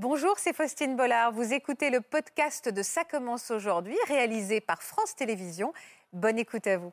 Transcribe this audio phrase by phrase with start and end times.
[0.00, 1.32] Bonjour, c'est Faustine Bollard.
[1.32, 5.72] Vous écoutez le podcast de Ça commence aujourd'hui, réalisé par France Télévisions.
[6.12, 6.92] Bonne écoute à vous.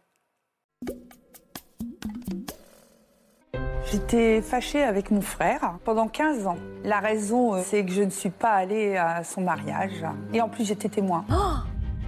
[3.92, 6.58] J'étais fâchée avec mon frère pendant 15 ans.
[6.84, 10.04] La raison, euh, c'est que je ne suis pas allée à son mariage.
[10.34, 11.26] Et en plus, j'étais témoin.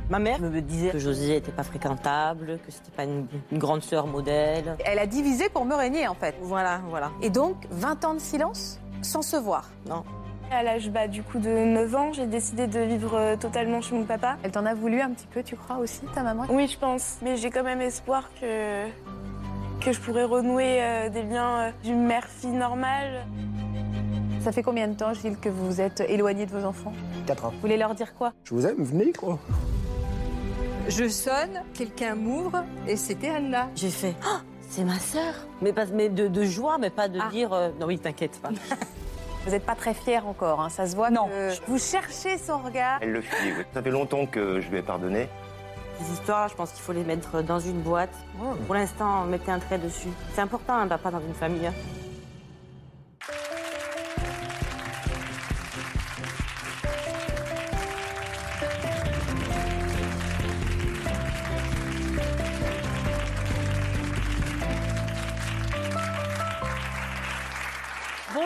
[0.09, 3.83] Ma mère me disait que José n'était pas fréquentable, que c'était pas une, une grande
[3.83, 4.75] sœur modèle.
[4.83, 6.33] Elle a divisé pour me régner, en fait.
[6.41, 7.11] Voilà, voilà.
[7.21, 9.69] Et donc, 20 ans de silence sans se voir.
[9.87, 10.03] Non.
[10.51, 13.95] À l'âge bah, du coup de 9 ans, j'ai décidé de vivre euh, totalement chez
[13.95, 14.37] mon papa.
[14.43, 16.45] Elle t'en a voulu un petit peu, tu crois aussi, ta maman?
[16.49, 17.17] Oui, je pense.
[17.21, 18.85] Mais j'ai quand même espoir que,
[19.81, 23.25] que je pourrais renouer euh, des liens euh, d'une mère-fille normale.
[24.39, 26.93] Ça fait combien de temps, Gilles, que vous êtes éloigné de vos enfants?
[27.25, 27.49] 4 ans.
[27.51, 28.31] Vous voulez leur dire quoi?
[28.45, 29.37] Je vous aime, venez quoi.
[30.87, 33.67] Je sonne, quelqu'un m'ouvre et c'était Anna.
[33.75, 34.39] J'ai fait Ah,
[34.69, 35.33] c'est ma sœur.
[35.61, 37.27] Mais, pas, mais de, de joie, mais pas de Ah.
[37.29, 38.49] dire euh, non, oui, t'inquiète pas.
[39.47, 41.27] Vous n'êtes pas très fiers encore, hein, ça se voit Non.
[41.29, 42.99] que vous cherchez son regard.
[43.01, 43.63] Elle le fuit, oui.
[43.73, 45.29] Ça fait longtemps que je lui ai pardonné.
[46.01, 48.13] Ces histoires, je pense qu'il faut les mettre dans une boîte.
[48.65, 50.09] Pour l'instant, mettez un trait dessus.
[50.33, 51.71] C'est important, un papa dans une famille.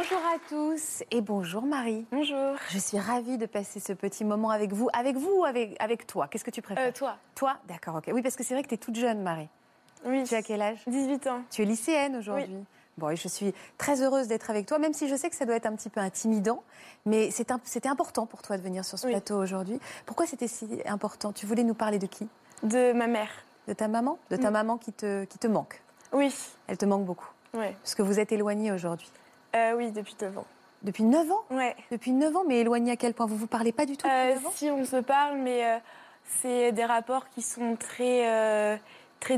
[0.02, 2.08] Bonjour à tous et bonjour Marie.
[2.12, 2.56] Bonjour.
[2.70, 4.90] Je suis ravie de passer ce petit moment avec vous.
[4.94, 6.28] Avec vous ou avec, avec toi?
[6.28, 6.88] Qu'est-ce que tu préfères?
[6.88, 7.58] Euh, toi Toi?
[7.68, 8.10] D'accord, ok.
[8.12, 9.48] Oui, parce que c'est vrai que tu es toute jeune, Marie.
[10.04, 10.24] Oui.
[10.24, 10.80] Tu as quel âge?
[10.88, 11.42] 18 ans.
[11.52, 12.56] Tu es lycéenne aujourd'hui
[12.98, 15.46] Bon, et je suis très heureuse d'être avec toi, même si je sais que ça
[15.46, 16.64] doit être un petit peu intimidant.
[17.06, 19.12] Mais c'était important pour toi de venir sur ce Oui.
[19.14, 19.80] plateau aujourd'hui.
[20.08, 21.32] Pourquoi c'était si important?
[21.32, 22.28] Tu voulais nous parler de qui?
[22.64, 23.30] De ma mère.
[23.68, 24.18] De ta maman?
[24.32, 24.54] De ta Mm.
[24.54, 25.80] maman qui te, qui te manque?
[26.12, 26.34] Oui.
[26.68, 27.30] Elle te manque beaucoup.
[27.54, 27.76] Ouais.
[27.84, 29.12] Parce que vous êtes éloignés aujourd'hui.
[29.56, 30.46] Euh, oui, depuis 9 ans.
[30.84, 31.44] Depuis 9 ans?
[31.52, 31.76] Ouais.
[31.92, 33.26] Depuis 9 ans, mais éloignés à quel point?
[33.26, 34.52] Vous vous parlez pas du tout depuis Euh, 9 ans?
[34.54, 35.78] si on se parle, mais euh,
[36.26, 38.78] c'est des rapports qui sont très, euh,
[39.20, 39.38] très.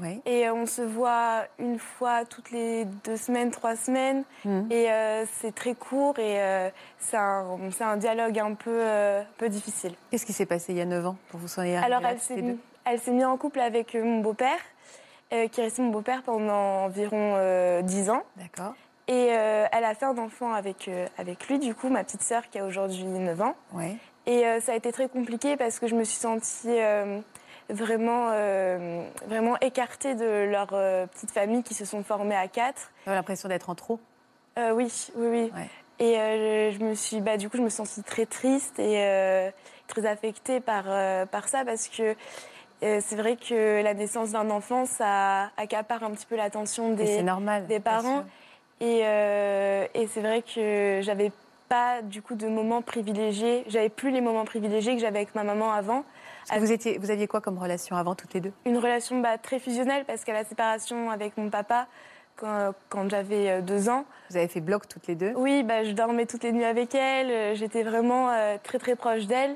[0.00, 0.20] Oui.
[0.26, 4.22] Et euh, on se voit une fois toutes les deux semaines, trois semaines.
[4.44, 4.68] Mhm.
[4.70, 6.68] Et euh, c'est très court et euh,
[6.98, 9.94] c'est un, dialogue un peu, euh, peu difficile.
[10.10, 12.36] Qu'est-ce qui s'est passé il y a 9 ans pour vous soyez Alors elle s'est,
[12.36, 12.58] mis,
[13.08, 14.60] mise en couple avec euh, mon beau-père,
[15.32, 18.22] euh, qui est resté mon beau-père pendant environ euh, 10 ans.
[18.36, 18.74] D'accord.
[19.08, 22.22] Et euh, elle a fait un enfant avec, euh, avec lui, du coup, ma petite
[22.22, 23.56] sœur qui a aujourd'hui 9 ans.
[23.72, 23.96] Ouais.
[24.26, 26.78] Et euh, ça a été très compliqué parce que je me suis sentie
[27.68, 28.30] vraiment,
[29.26, 30.68] vraiment écartée de leur
[31.08, 32.92] petite famille qui se sont formées à quatre.
[33.04, 33.98] J'avais l'impression d'être en trop.
[34.56, 35.52] Oui, oui, oui.
[35.54, 35.68] Ouais.
[35.98, 39.50] Et je me suis, bah, du coup, je me suis sentie très triste et
[39.88, 40.84] très affectée par,
[41.28, 42.14] par ça parce que
[42.80, 47.66] c'est vrai que la naissance d'un enfant, ça accapare un petit peu l'attention des, normal.
[47.66, 48.24] des parents.
[48.82, 51.30] Et, euh, et c'est vrai que j'avais
[51.68, 53.64] pas du coup de moments privilégiés.
[53.68, 56.04] J'avais plus les moments privilégiés que j'avais avec ma maman avant.
[56.52, 58.52] Que vous, étiez, vous aviez quoi comme relation avant toutes les deux?
[58.66, 61.86] Une relation bah, très fusionnelle parce qu'à la séparation avec mon papa,
[62.36, 65.32] quand, quand j'avais euh, deux ans, Vous avez fait bloc toutes les deux?
[65.36, 67.30] oui, bah, je dormais toutes les nuits avec elle.
[67.30, 69.54] euh, J'étais vraiment euh, très très proche d'elle.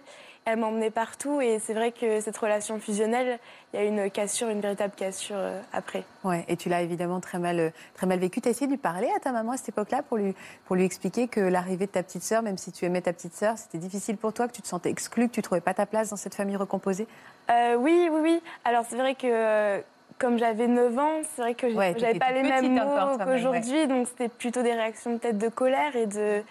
[0.49, 3.41] Elle m'emmenait partout et c'est vrai que cette relation fusionnelle,
[3.75, 6.05] il y a une cassure, une véritable cassure euh, après.
[6.23, 8.41] Ouais, et tu l'as évidemment très mal, euh, très mal vécu.
[8.41, 10.37] Tu as essayé de lui parler à ta maman à cette époque-là pour lui,
[10.67, 13.35] pour lui expliquer que l'arrivée de ta petite sœur, même si tu aimais ta petite
[13.35, 15.85] sœur, c'était difficile pour toi, que tu te sentais exclue, que tu trouvais pas ta
[15.85, 17.09] place dans cette famille recomposée?
[17.51, 18.43] Euh, oui, oui, oui.
[18.65, 19.83] Alors c'est vrai que
[20.21, 24.07] comme j'avais 9 ans, c'est vrai que Ouais, j'avais pas les mêmes mots qu'aujourd'hui, donc
[24.07, 26.43] c'était plutôt des réactions peut-être de colère et de,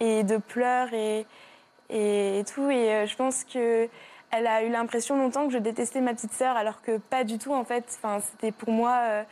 [0.00, 1.26] et de pleurs et,
[1.90, 2.70] et, tout.
[2.70, 3.88] Et euh, je pense que
[4.30, 7.38] elle a eu l'impression longtemps que je détestais ma petite sœur, alors que pas du
[7.38, 7.84] tout en fait.
[8.02, 8.98] Enfin, c'était pour moi.
[9.02, 9.22] euh,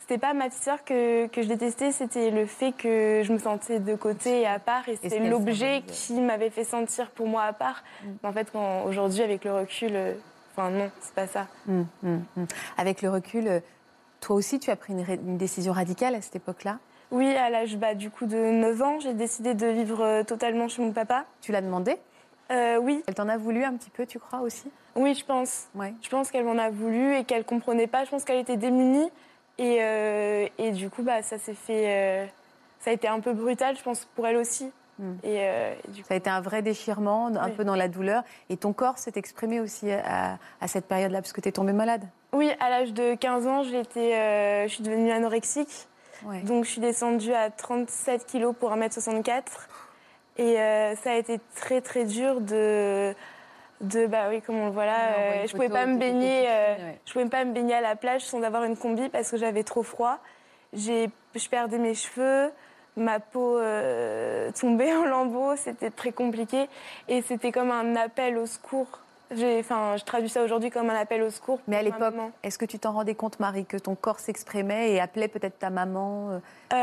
[0.00, 3.38] C'était pas ma petite sœur que, que je détestais, c'était le fait que je me
[3.38, 7.44] sentais de côté et à part, et c'était l'objet qui m'avait fait sentir pour moi
[7.44, 7.84] à part.
[8.02, 8.08] Mm.
[8.22, 8.48] Mais en fait,
[8.86, 10.14] aujourd'hui, avec le recul, euh,
[10.50, 11.46] enfin non, c'est pas ça.
[11.68, 12.24] Hum, hum.
[12.76, 13.60] Avec le recul, euh,
[14.20, 16.78] toi aussi, tu as pris une décision radicale à cette époque-là?
[17.12, 20.66] Oui, à l'âge bah, du coup de 9 ans, j'ai décidé de vivre euh, totalement
[20.68, 21.24] chez mon papa.
[21.42, 21.96] Tu l'as demandé?
[22.50, 24.70] Euh, oui, Elle t'en a voulu un petit peu, tu crois aussi?
[24.96, 25.68] Oui, je pense.
[25.74, 25.94] Ouais.
[26.02, 28.04] Je pense qu'elle m'en a voulu et qu'elle comprenait pas.
[28.04, 29.08] Je pense qu'elle était démunie.
[29.58, 31.84] Et, euh, et du coup, bah, ça s'est fait.
[31.86, 32.26] euh,
[32.80, 34.70] ça a été un peu brutal, je pense, pour elle aussi.
[34.98, 35.12] Mm.
[35.22, 37.52] Et, et du coup, Ça a été un vrai déchirement, un Oui.
[37.56, 38.22] peu dans la douleur.
[38.50, 41.72] Et ton corps s'est exprimé aussi à, à cette période-là, parce que tu es tombée
[41.72, 42.04] malade?
[42.34, 45.86] oui, à l'âge de 15 ans, j'ai été, euh, je suis devenue anorexique.
[46.24, 46.40] Ouais.
[46.42, 49.42] Donc, je suis descendue à 37 kilos pour 1m64.
[50.38, 53.14] Et euh, ça a été très, très dur de.
[53.82, 56.44] de bah oui, comme on le voit là, Ouais, euh, je pouvais pas me baigner.
[56.48, 56.98] euh, ouais.
[57.04, 59.62] Je pouvais pas me baigner à la plage sans avoir une combi parce que j'avais
[59.62, 60.18] trop froid.
[60.72, 62.50] J'ai, je perdais mes cheveux.
[62.96, 63.58] ma peau
[64.58, 66.68] tombait en lambeaux, c'était très compliqué
[67.08, 69.00] et c'était comme un appel au secours.
[69.58, 71.60] Enfin, je traduis ça aujourd'hui comme un appel au secours.
[71.68, 75.00] Mais à l'époque, est-ce que tu t'en rendais compte, Marie, que ton corps s'exprimait et
[75.00, 76.38] appelait peut-être ta maman euh,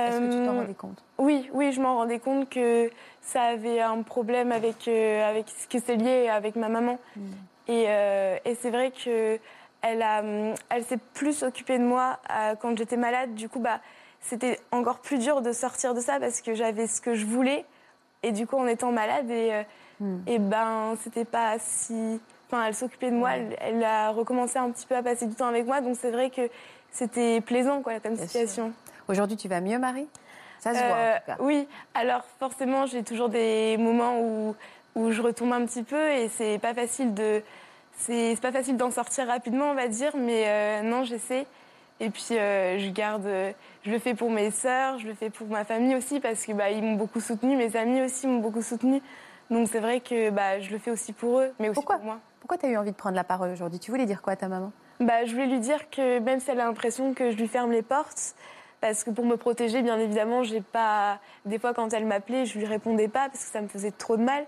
[0.08, 1.04] Est-ce que tu t'en Euh, rendais compte?
[1.18, 2.90] Oui, oui, je m'en rendais compte que
[3.22, 6.98] ça avait un problème avec, euh, avec ce que c'est lié avec ma maman.
[7.68, 9.40] Et, euh, et c'est vrai que
[9.82, 12.20] elle, a, hum, elle s'est plus occupée de moi
[12.60, 13.36] quand j'étais malade.
[13.36, 13.80] Du coup, bah,
[14.22, 17.66] c'était encore plus dur de sortir de ça parce que j'avais ce que je voulais.
[18.24, 19.54] Et du coup, en étant malade, et,
[20.02, 22.20] euh, et ben, c'était pas si.
[22.52, 25.36] Enfin, elle s'occupait de moi, elle, elle a recommencé un petit peu à passer du
[25.36, 25.82] temps avec moi.
[25.82, 26.50] Donc, c'est vrai que
[26.92, 28.74] c'était plaisant, quoi, comme Bien situation.
[29.08, 30.08] Aujourd'hui, tu vas mieux, Marie?
[30.60, 31.36] Ça se voit, en Euh, tout cas.
[31.40, 34.56] Oui, alors forcément, j'ai toujours des moments où,
[34.96, 37.42] où je retombe un petit peu et c'est pas facile de.
[37.98, 41.46] C'est pas facile d'en sortir rapidement, on va dire, mais euh, non, j'essaie.
[42.00, 43.28] Et puis, euh, je garde.
[43.84, 46.54] Je le fais pour mes sœurs, je le fais pour ma famille aussi, parce que
[46.54, 49.02] bah, ils m'ont beaucoup soutenue, mes amis aussi m'ont beaucoup soutenue.
[49.52, 51.98] Donc, c'est vrai que bah, je le fais aussi pour eux, mais aussi Pourquoi?
[51.98, 52.20] pour moi.
[52.50, 53.78] Pourquoi tu as eu envie de prendre la parole aujourd'hui?
[53.78, 54.72] Tu voulais dire quoi à ta maman?
[55.00, 57.72] Bah, je voulais lui dire que même si elle a l'impression que je lui ferme
[57.72, 58.34] les portes,
[58.82, 61.20] parce que pour me protéger, bien évidemment, j'ai pas.
[61.46, 64.18] Des fois, quand elle m'appelait, je lui répondais pas parce que ça me faisait trop
[64.18, 64.48] de mal.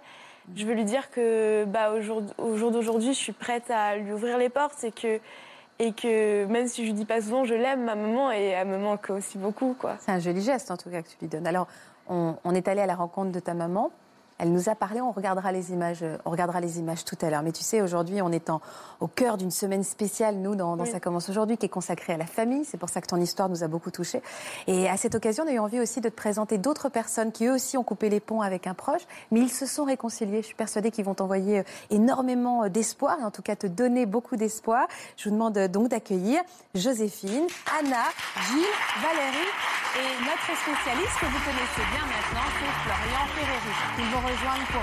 [0.55, 3.97] Je veux lui dire que, bah, au jour, au jour d'aujourd'hui, je suis prête à
[3.97, 5.19] lui ouvrir les portes et que,
[5.77, 8.67] et que même si je lui dis pas souvent, je l'aime, ma maman, et elle
[8.67, 9.97] me manque aussi beaucoup, quoi.
[9.99, 11.45] C'est un joli geste, en tout cas, que tu lui donnes.
[11.45, 11.67] Alors,
[12.09, 13.91] on, on est allé à la rencontre de ta maman.
[14.43, 17.29] Elle nous a parlé, on regardera les images, euh, on regardera les images tout à
[17.29, 17.43] l'heure.
[17.43, 18.59] Mais tu sais, aujourd'hui, on est en-
[18.99, 20.89] au cœur d'une semaine spéciale, nous, dans, dans Oui.
[20.91, 22.65] Ça commence aujourd'hui, qui est consacrée à la famille.
[22.65, 24.23] C'est pour ça que ton histoire nous a beaucoup touchés.
[24.65, 27.45] Et à cette occasion, on a eu envie aussi de te présenter d'autres personnes qui,
[27.45, 30.41] eux aussi, ont coupé les ponts avec un proche, mais ils se sont réconciliés.
[30.41, 33.67] Je suis persuadée qu'ils vont t'envoyer euh, énormément euh, d'espoir, et en tout cas te
[33.67, 34.87] donner beaucoup d'espoir.
[35.17, 36.41] Je vous demande donc d'accueillir
[36.73, 37.45] Joséphine,
[37.79, 38.05] Anna,
[38.47, 39.51] Gilles, Valérie
[40.01, 44.30] et notre spécialiste que vous connaissez bien maintenant, c'est Florian Ferreri.
[44.31, 44.81] Pour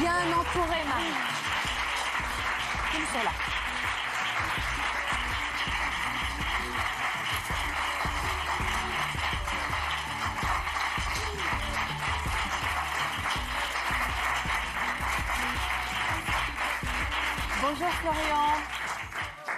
[0.00, 1.12] bien entourer Marie.
[17.60, 18.87] Bonjour Florian.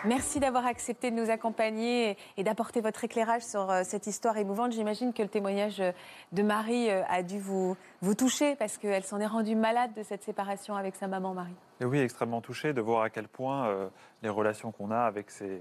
[0.04, 4.72] Merci d'avoir accepté de nous accompagner et- d'apporter votre éclairage sur euh, cette histoire émouvante.
[4.72, 5.92] J'imagine que le témoignage euh,
[6.32, 7.76] de Marie euh, a dû vous,
[8.16, 11.54] toucher parce qu'elle s'en est rendue malade de cette séparation avec sa maman Marie.
[11.82, 13.90] Oui, extrêmement touché de voir à quel point
[14.22, 15.60] les relations qu'on a avec, ses,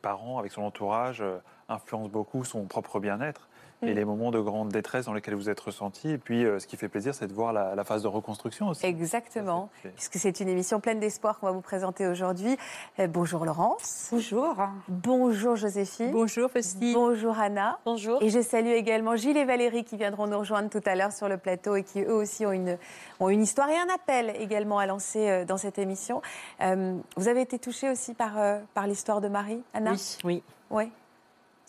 [0.00, 1.22] parents, avec son entourage,
[1.68, 3.48] influencent beaucoup son propre bien-être
[3.82, 3.94] et Mm.
[3.94, 6.10] les moments de grande détresse dans lesquels vous êtes ressenti.
[6.10, 8.68] Et puis, euh, ce qui fait plaisir, c'est de voir la, la phase de reconstruction
[8.68, 8.84] aussi.
[8.84, 12.56] Exactement, Ça, puisque c'est une émission pleine d'espoir qu'on va vous présenter aujourd'hui.
[12.98, 14.08] Euh, bonjour Laurence.
[14.10, 14.56] Bonjour.
[14.88, 16.10] Bonjour Joséphine.
[16.10, 16.94] Bonjour Faustine.
[16.94, 17.78] Bonjour Anna.
[17.84, 18.22] Bonjour.
[18.22, 21.28] Et je salue également Gilles et Valérie qui viendront nous rejoindre tout à l'heure sur
[21.28, 22.78] le plateau et qui eux aussi ont une,
[23.20, 26.20] ont une histoire et un appel également à lancer euh, dans cette émission.
[26.62, 29.92] Euh, vous avez été touchée aussi par, euh, par l'histoire de Marie, Anna?
[29.92, 30.18] Oui.
[30.24, 30.42] Oui.
[30.70, 30.92] Oui.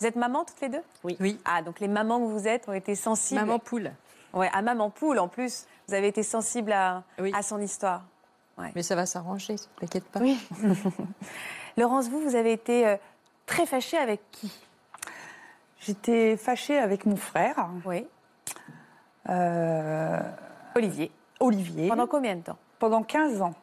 [0.00, 0.82] Vous êtes maman toutes les deux?
[1.04, 1.16] Oui.
[1.20, 1.38] Oui.
[1.44, 3.40] Ah, donc les mamans que vous êtes ont été sensibles.
[3.40, 3.92] Maman poule.
[4.32, 5.66] Ouais, à maman poule en plus.
[5.88, 7.32] Vous avez été sensible à, Oui.
[7.34, 8.02] à son histoire.
[8.74, 10.20] Mais ça va s'arranger, t'inquiète pas.
[10.20, 10.38] Oui.
[11.78, 12.96] Laurence, vous, vous avez été euh,
[13.46, 14.52] très fâchée avec qui?
[15.80, 18.06] J'étais fâchée avec mon frère, Oui.
[19.30, 20.20] euh,
[20.74, 21.10] Olivier.
[21.40, 22.58] Olivier, Pendant combien de temps?
[22.78, 23.54] Pendant 15 ans.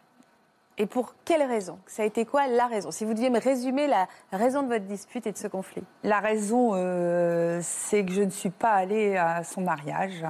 [0.79, 1.79] Et pour quelle raison?
[1.87, 2.91] Ça a été quoi la raison?
[2.91, 5.83] Si vous deviez me résumer la raison de votre dispute et de ce conflit.
[6.03, 10.23] La raison, euh, c'est que je ne suis pas allée à son mariage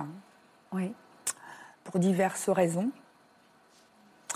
[0.71, 0.93] Oui.
[1.83, 2.89] pour diverses raisons.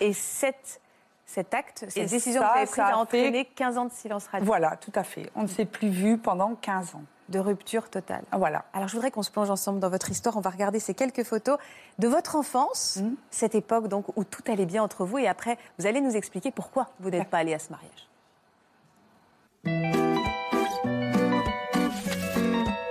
[0.02, 0.82] Et cette,
[1.26, 3.78] cet acte, cette Et décision ça, que vous avez prise a a fait- entraîné 15
[3.78, 5.30] ans de silence radio, Voilà, tout à fait.
[5.36, 7.04] On ne s'est plus vu pendant 15 ans.
[7.32, 8.24] De rupture totale.
[8.38, 8.66] Voilà.
[8.74, 10.38] Alors je voudrais qu'on se plonge ensemble dans votre histoire.
[10.38, 11.58] On va regarder ces quelques photos
[12.00, 13.16] de votre enfance, Mhm.
[13.32, 15.18] cette époque donc où tout allait bien entre vous.
[15.18, 18.08] Et après, vous allez nous expliquer pourquoi vous n'êtes pas allé à ce mariage.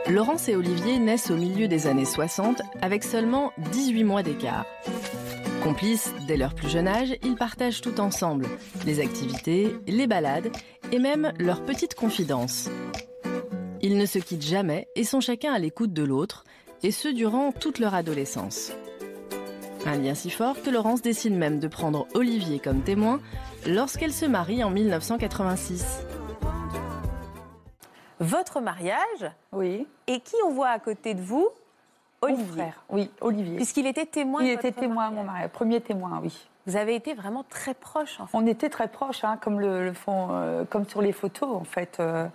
[0.08, 4.66] Laurence et Olivier naissent au milieu des années 60 avec seulement 18 mois d'écart.
[5.62, 8.46] Complices dès leur plus jeune âge, ils partagent tout ensemble,
[8.86, 10.50] les activités, les balades
[10.90, 12.68] et même leurs petites confidences.
[13.82, 16.44] Ils ne se quittent jamais et sont chacun à l'écoute de l'autre,
[16.82, 18.72] et ce durant toute leur adolescence.
[19.86, 23.20] Un lien si fort que Laurence décide même de prendre Olivier comme témoin
[23.66, 26.00] lorsqu'elle se marie en 1986.
[28.18, 29.86] Votre mariage, Oui.
[30.06, 31.48] et qui on voit à côté de vous?
[32.22, 32.46] Mon Olivier.
[32.52, 32.84] frère.
[32.90, 33.56] Oui, Olivier.
[33.56, 34.42] Puisqu'il était témoin.
[34.42, 35.48] Il de était témoin à mon mariage.
[35.50, 36.46] Premier témoin, oui.
[36.66, 38.36] Vous avez été vraiment très proches, en fait.
[38.36, 41.64] On était très proches, hein, comme le, le font, euh, comme sur les photos, en
[41.64, 41.96] fait.
[41.98, 42.26] euh.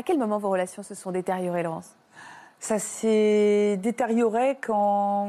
[0.00, 1.90] À quel moment vos relations se sont détériorées, Laurence?
[2.58, 5.28] Ça s'est détérioré quand.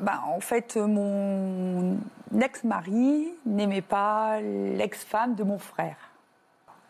[0.00, 1.96] Bah, en fait, mon
[2.40, 5.94] ex-mari n'aimait pas l'ex-femme de mon frère.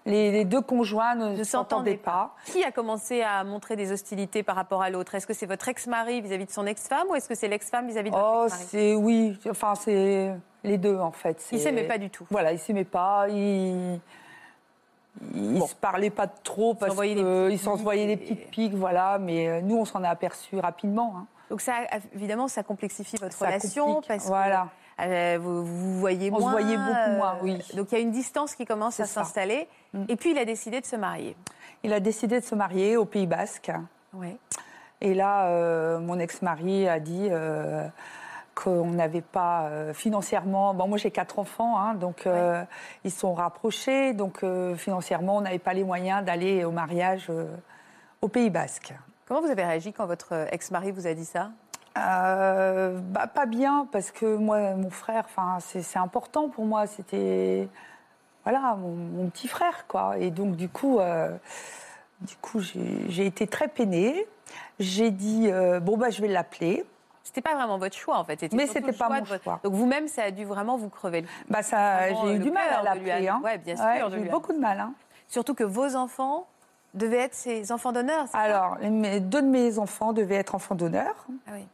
[0.06, 2.34] Les, les deux conjoints ne Ne s'entendaient pas.
[2.46, 5.14] Qui a commencé à montrer des hostilités par rapport à l'autre?
[5.14, 8.10] Est-ce que c'est votre ex-mari vis-à-vis de son ex-femme ou est-ce que c'est l'ex-femme vis-à-vis
[8.10, 8.64] de votre Oh, ex-mari?
[8.70, 11.46] c'est oui, enfin c'est les deux en fait.
[11.52, 12.26] Ils s'aimaient pas du tout.
[12.30, 14.00] Voilà, ils s'aimaient pas, ils
[15.34, 19.18] ils se parlaient pas trop parce qu'ils s'envoyaient des petites piques, voilà.
[19.18, 21.14] Mais euh, nous, on s'en a aperçu rapidement.
[21.16, 21.26] hein.
[21.50, 21.74] Donc ça,
[22.14, 24.68] évidemment, ça complexifie votre Ça relation complique, parce voilà.
[24.98, 26.50] que euh, vous vous voyez On se moins.
[26.52, 27.58] voyait beaucoup moins, oui.
[27.74, 29.66] Donc il y a une distance qui commence à s'installer.
[29.92, 30.04] Mm.
[30.08, 31.36] Et puis il a décidé de se marier.
[31.82, 33.72] Il a décidé de se marier au Pays Basque.
[34.12, 34.36] Ouais.
[35.00, 37.86] Et là, euh, mon ex-mari a dit euh,
[38.54, 40.74] qu'on n'avait pas euh, financièrement.
[40.74, 42.62] Bon, moi, j'ai quatre enfants, hein, donc euh,
[43.04, 44.12] ils sont rapprochés.
[44.12, 47.30] Donc, euh, financièrement, on n'avait pas les moyens d'aller au mariage
[48.20, 48.92] au Pays Basque.
[49.26, 51.50] Comment vous avez réagi quand votre ex-mari vous a dit ça?
[51.94, 56.86] Bah, pas bien, parce que moi, mon frère, enfin, c'est important pour moi.
[56.86, 57.68] C'était,
[58.44, 60.18] voilà, mon, mon petit frère, quoi.
[60.18, 60.98] Et donc, du coup,
[62.20, 64.26] du coup, j'ai été très peinée.
[64.78, 65.50] J'ai dit,
[65.82, 66.84] bon, bah, je vais l'appeler.
[67.32, 68.52] C'était pas vraiment votre choix en fait.
[68.52, 69.60] Mais c'était pas mon votre- choix.
[69.62, 71.28] Donc vous-même, ça a dû vraiment vous crever le.
[71.48, 73.28] Bah, ça, j'ai eu du mal à l'appeler.
[73.28, 73.40] a- Hein.
[73.44, 74.80] ouais, bien sûr, Ouais, j'ai eu beaucoup de mal.
[74.80, 74.92] Hein.
[75.28, 76.48] Surtout que vos enfants
[76.92, 78.26] devaient être ses enfants d'honneur.
[78.32, 81.14] Alors, les- deux de mes enfants devaient être enfants d'honneur.
[81.46, 81.64] Ah oui.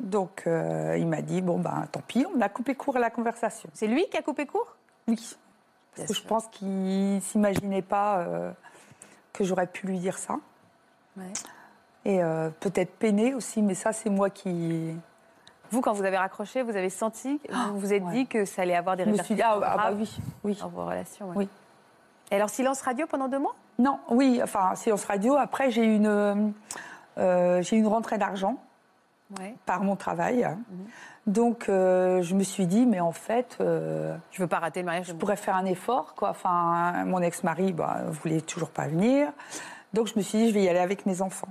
[0.00, 3.08] Donc, euh, il m'a dit, bon, ben, tant pis, on a coupé court à la
[3.08, 3.70] conversation.
[3.72, 4.76] C'est lui qui a coupé court?
[5.08, 5.34] Oui.
[5.96, 8.52] Parce que je pense qu'il s'imaginait pas euh,
[9.32, 10.34] que j'aurais pu lui dire ça.
[11.16, 11.24] Ouais.
[12.06, 14.94] Et euh, peut-être peiné aussi, mais ça, c'est moi qui.
[15.72, 18.12] Vous, quand vous avez raccroché, vous avez senti, vous vous êtes ouais.
[18.12, 20.56] dit que ça allait avoir des dit, répercussions ah, ah, bah oui, oui.
[20.60, 21.26] dans vos relations.
[21.30, 21.34] ouais.
[21.36, 21.48] Oui.
[22.30, 23.56] Et alors, silence radio pendant deux mois?
[23.80, 25.34] Non, oui, enfin, séance radio.
[25.34, 26.34] Après, j'ai eu une, euh,
[27.18, 28.56] euh, j'ai une rentrée d'argent
[29.40, 29.56] Ouais.
[29.66, 30.44] par mon travail.
[30.44, 30.86] Mhm.
[31.26, 34.86] Donc, euh, je me suis dit, mais en fait, euh, Je veux pas rater le
[34.86, 35.06] mariage.
[35.08, 36.14] je pourrais faire un effort.
[36.14, 36.30] Quoi.
[36.30, 39.32] Enfin, mon ex-mari bah, voulait toujours pas venir.
[39.92, 41.48] Donc, je me suis dit, je vais y aller avec mes enfants.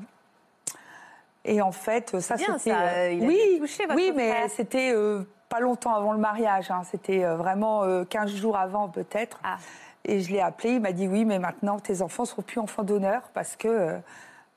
[1.46, 3.18] Et en fait, ça, c'était.
[3.22, 6.72] oui, été touché, votre oui, mais c'était euh, pas longtemps avant le mariage.
[6.72, 6.82] hein.
[6.90, 9.40] C'était euh, vraiment euh, 15 jours avant, peut-être.
[9.44, 9.58] Ah.
[10.04, 10.74] Et je l'ai appelé.
[10.74, 13.96] Il m'a dit oui, mais maintenant, tes enfants seront plus enfants d'honneur parce que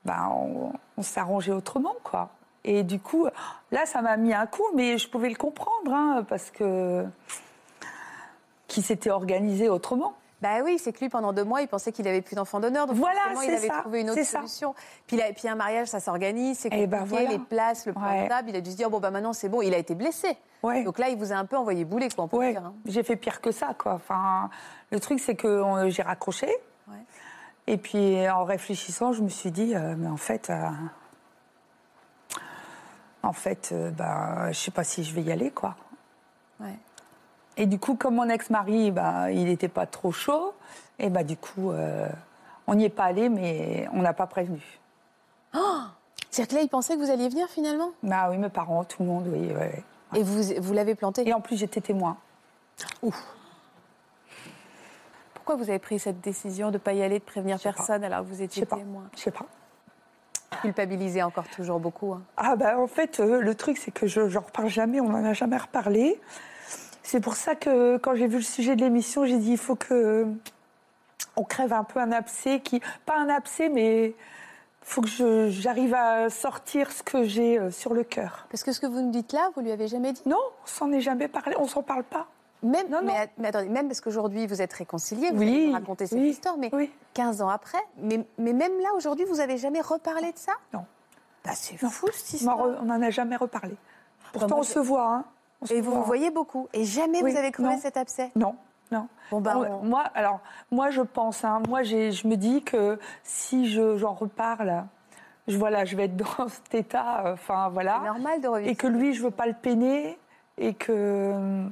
[0.05, 2.29] ben, on, on arrangé autrement, quoi.
[2.65, 3.27] Et du coup,
[3.71, 7.05] là, ça m'a mis un coup, mais je pouvais le comprendre, hein, parce que
[8.67, 10.13] qui s'était organisé autrement.
[10.41, 12.87] Bah oui, c'est que lui, pendant deux mois, il pensait qu'il avait plus d'enfants d'honneur.
[12.87, 14.73] Donc Voilà, il c'est avait ça, trouvé une autre solution.
[15.05, 17.29] Puis, là- puis un mariage, ça s'organise, c'est Eh compliqué, ben voilà.
[17.31, 18.23] les places, le point Ouais.
[18.23, 18.49] de table.
[18.49, 19.61] Il a dû se dire, bon, bah maintenant, c'est bon.
[19.61, 20.37] Il a été blessé.
[20.63, 20.83] Ouais.
[20.83, 22.63] Donc là, il vous a un peu envoyé bouler, quoi, on peut Ouais, dire.
[22.65, 22.73] hein.
[22.85, 23.95] j'ai fait pire que ça, quoi.
[23.95, 24.49] Enfin,
[24.91, 26.47] le truc, c'est que j'ai raccroché.
[26.87, 26.95] Ouais.
[27.67, 30.67] Et puis, en réfléchissant, je me suis dit, euh, mais en fait, euh,
[33.23, 35.75] en fait, euh, bah, je sais pas si je vais y aller, quoi.
[36.59, 36.77] Ouais.
[37.59, 40.53] Et du coup, comme mon ex-mari, bah, il n'était pas trop chaud,
[40.97, 42.07] et bah, du coup, euh,
[42.67, 44.61] on n'y est pas allé, mais on n'a pas prévenu.
[46.31, 47.91] C'est-à-dire que là, il pensait que vous alliez venir finalement?
[48.01, 49.47] Bah oui, mes parents, tout le monde, oui.
[49.47, 49.83] ouais, ouais.
[50.15, 51.27] Et vous, vous l'avez planté?
[51.27, 52.15] Et en plus, j'étais témoin.
[55.33, 57.73] Pourquoi vous avez pris cette décision de ne pas y aller, de prévenir pas.
[57.73, 59.03] personne alors que vous étiez témoin?
[59.17, 59.45] Je sais pas.
[60.61, 62.13] Culpabilisé encore toujours beaucoup.
[62.13, 62.21] hein.
[62.37, 65.23] Ah bah en fait, euh, le truc c'est que je n'en reparle jamais, on n'en
[65.25, 66.19] a jamais reparlé.
[67.11, 69.75] C'est pour ça que quand j'ai vu le sujet de l'émission, j'ai dit il faut
[69.75, 70.27] que
[71.35, 74.13] on crève un peu un abcès qui, pas un abcès, mais
[74.83, 78.45] faut que j'arrive à sortir ce que j'ai euh, sur le cœur.
[78.51, 80.21] Parce que ce que vous nous dites là, vous lui avez jamais dit?
[80.27, 82.27] Non, on s'en est jamais parlé, on s'en parle pas.
[82.61, 83.07] Même, Non, non.
[83.07, 86.57] mais, mais attendez, même parce qu'aujourd'hui vous êtes réconciliés, vous Oui, raconter cette oui, histoire,
[86.59, 86.91] mais oui.
[87.15, 90.51] 15 ans après, mais, mais même là aujourd'hui vous avez jamais reparlé de ça?
[90.73, 90.85] Non.
[91.43, 92.59] Bah, C'est fou cette histoire.
[92.59, 93.75] re- on n'en a jamais reparlé.
[94.31, 95.07] Pourtant, moi, on je- se voit.
[95.07, 95.25] Hein.
[95.69, 96.67] Et vous vous voyez beaucoup.
[96.73, 97.79] Et jamais Oui, vous avez crevé non.
[97.81, 98.31] cet abcès.
[98.35, 98.55] Non,
[98.91, 99.07] non.
[99.31, 100.39] Bon, bah, Moi- on- Moi, alors,
[100.71, 104.85] moi, je pense, hein, moi, je me dis que si je- j'en reparle,
[105.47, 107.99] je, voilà, je vais être dans cet état, euh, enfin, voilà.
[108.01, 108.69] C'est normal de revivre.
[108.71, 110.17] Et que lui, je veux pas le peiner,
[110.57, 111.65] et que.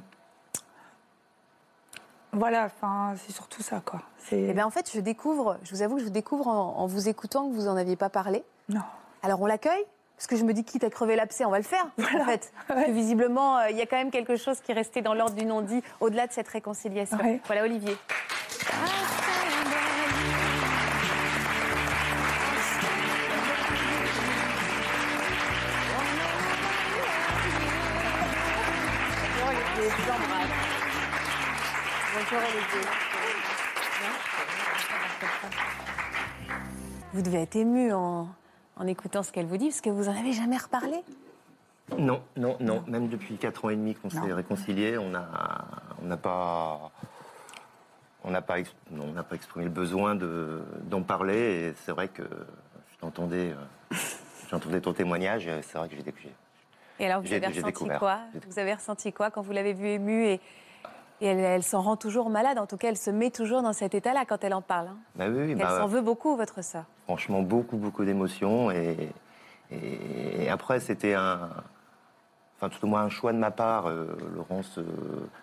[2.32, 4.02] Voilà, enfin, c'est surtout ça, quoi.
[4.18, 4.38] C'est.
[4.38, 7.08] Eh bien, en fait, je découvre, je vous avoue que je découvre en, en vous
[7.08, 8.44] écoutant que vous en aviez pas parlé.
[8.68, 8.82] Non.
[9.22, 9.84] Alors, on l'accueille
[10.18, 12.52] Parce que je me dis, quitte à crever l'abcès, on va le faire, en fait.
[12.66, 15.14] Parce que visiblement, euh, il y a quand même quelque chose qui est resté dans
[15.14, 17.16] l'ordre du non-dit, au-delà de cette réconciliation.
[17.18, 17.40] Ouais.
[17.46, 17.96] Voilà, Olivier.
[37.14, 38.28] Vous devez être ému en,
[38.78, 40.96] en écoutant ce qu'elle vous dit, parce que vous en avez jamais reparlé?
[41.98, 42.84] Non, non, non.
[42.86, 45.28] Même depuis 4 ans et demi qu'on s'est réconciliés, on n'a
[46.02, 46.90] on n'a pas.
[48.24, 48.56] On n'a pas,
[49.00, 51.68] on exprimé le besoin de- d'en parler.
[51.68, 52.24] Et c'est vrai que
[52.92, 53.96] je t'entendais, euh,
[54.50, 55.46] j'entendais ton témoignage.
[55.46, 56.32] et C'est vrai que j'ai découvert.
[57.00, 58.18] Et alors, vous avez ressenti quoi?
[58.48, 60.40] Vous avez ressenti quoi quand vous l'avez vue émue et,
[61.20, 62.58] et elle, elle s'en rend toujours malade.
[62.58, 64.88] En tout cas, elle se met toujours dans cet état-là quand elle en parle.
[64.88, 64.96] hein.
[65.16, 66.84] Bah oui, oui, Elle bah, s'en veut beaucoup, votre sœur.
[67.04, 69.10] franchement beaucoup beaucoup d'émotions et,
[69.70, 71.50] et, et après c'était un
[72.56, 74.84] enfin tout au moins un choix de ma part euh, Laurence euh,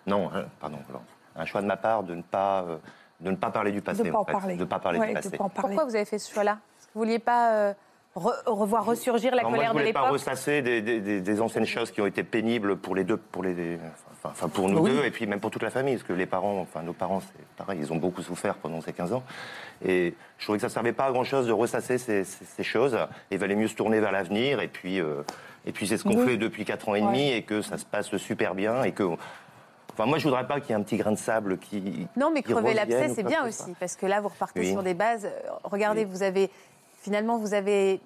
[0.06, 2.76] non hein, pardon Laurence, un choix de ma part de ne pas euh,
[3.20, 4.56] de ne pas parler du passé de pas en fait, parler.
[4.56, 5.68] de pas parler Ouais, du de passé pas en parler.
[5.74, 6.58] Pourquoi vous avez fait ce choix-là?
[6.94, 7.74] Vous vouliez pas euh,
[8.16, 11.00] re- revoir ressurgir la Alors moi, colère je de voulais pas l'époque ressasser des, des-
[11.00, 13.78] des- des anciennes choses qui ont été pénibles pour les deux, pour les,
[14.12, 14.90] enfin, enfin, pour nous Oui.
[14.90, 17.20] deux, et puis même pour toute la famille, parce que les parents, enfin nos parents,
[17.20, 19.22] c'est pareil, ils ont beaucoup souffert pendant ces 15 ans.
[19.84, 22.62] Et je trouvais que ça servait pas à grand chose de ressasser ces, ces- ces
[22.64, 22.98] choses.
[23.30, 25.22] Il valait mieux se tourner vers l'avenir, et puis, euh,
[25.66, 26.26] et puis c'est ce qu'on Oui.
[26.26, 29.02] fait depuis 4 ans et demi, et que ça se passe super bien, et que,
[29.92, 32.06] enfin moi je voudrais pas qu'il y ait un petit grain de sable qui.
[32.16, 34.70] Non, mais qui crever l'abcès, c'est bien aussi, parce que là, vous repartez Oui.
[34.72, 35.28] sur des bases.
[35.64, 36.10] Regardez, Oui.
[36.10, 36.50] vous avez
[37.06, 38.00] finalement, vous avez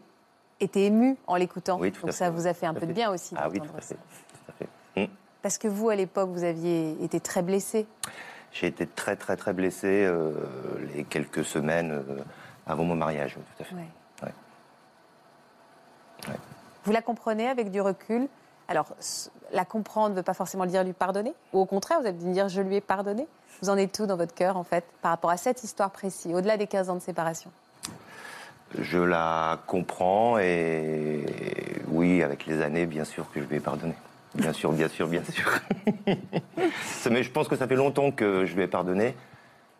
[0.60, 1.78] été ému en l'écoutant.
[1.80, 3.34] Oui, tout Donc à ça fait, vous a fait un tout peu de bien aussi
[3.38, 3.94] Ah oui, tout à fait.
[3.94, 3.94] ça.
[3.94, 5.06] Tout à fait.
[5.06, 5.10] Mm.
[5.40, 7.86] Parce que vous, à l'époque, vous aviez été très blessé.
[8.52, 10.32] J'ai été très très très blessé euh,
[10.94, 12.22] les quelques semaines euh,
[12.66, 13.74] avant mon mariage, oui, tout à fait.
[13.74, 13.88] Ouais.
[14.22, 14.32] Ouais.
[16.28, 16.36] Ouais.
[16.84, 18.28] Vous la comprenez avec du recul
[18.68, 18.88] Alors,
[19.52, 22.26] la comprendre ne veut pas forcément dire lui pardonner Ou au contraire, vous avez dû
[22.26, 23.26] me dire je lui ai pardonné
[23.62, 26.34] Vous en êtes tout dans votre cœur, en fait, par rapport à cette histoire précise,
[26.34, 27.50] au-delà des 15 ans de séparation?
[28.78, 31.24] Je la comprends et
[31.88, 33.94] oui, avec les années, bien sûr que je lui ai pardonné.
[34.34, 35.50] Bien sûr, bien sûr, bien sûr.
[37.10, 39.14] Mais je pense que ça fait longtemps que je lui ai pardonné.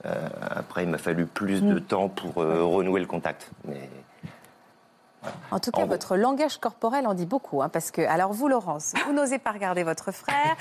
[0.06, 3.50] Euh, après, il m'a fallu plus de temps pour euh, renouer le contact.
[3.66, 3.88] Mais
[5.50, 7.60] En tout cas, En votre langage corporel en dit beaucoup.
[7.62, 10.56] hein, parce que, alors vous, Laurence, vous n'osez pas regarder votre frère,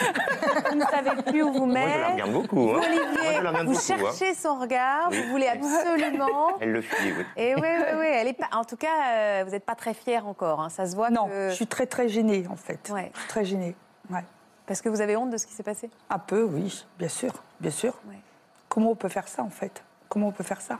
[0.69, 2.11] vous ne savez plus où vous moi, je la mettre.
[2.13, 2.55] regarde beaucoup.
[2.67, 2.81] Vous, hein.
[2.85, 3.79] Olivier, vous beaucoup, hein.
[3.79, 5.21] cherchez son regard, Oui.
[5.23, 6.57] vous voulez absolument.
[6.59, 7.25] Elle le fuit, oui.
[7.37, 8.07] Et oui, oui, oui.
[8.11, 8.47] Elle est pas...
[8.51, 10.59] En tout cas, euh, vous n'êtes pas très fière encore.
[10.59, 11.49] hein, Ça se voit Non, que.
[11.51, 12.89] je suis très très gênée en fait.
[12.93, 13.11] Ouais.
[13.29, 13.75] Très gênée.
[14.09, 14.25] Ouais.
[14.67, 15.89] Parce que vous avez honte de ce qui s'est passé?
[16.09, 17.31] Un peu, oui, bien sûr,
[17.61, 17.93] bien sûr.
[18.09, 18.19] Ouais.
[18.67, 19.81] Comment on peut faire ça en fait?
[20.09, 20.79] Comment on peut faire ça?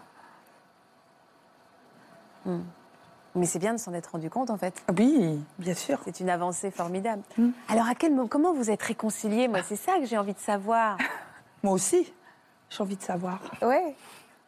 [3.35, 4.73] Mais c'est bien de s'en être rendu compte, en fait.
[4.97, 5.99] Oui, bien sûr.
[6.05, 7.21] C'est une avancée formidable.
[7.37, 7.49] Mm.
[7.69, 9.47] Alors, à quel moment, comment vous êtes réconciliés?
[9.47, 10.97] Moi, c'est ça que j'ai envie de savoir.
[11.63, 12.11] Moi aussi,
[12.69, 13.39] j'ai envie de savoir.
[13.61, 13.95] Ouais.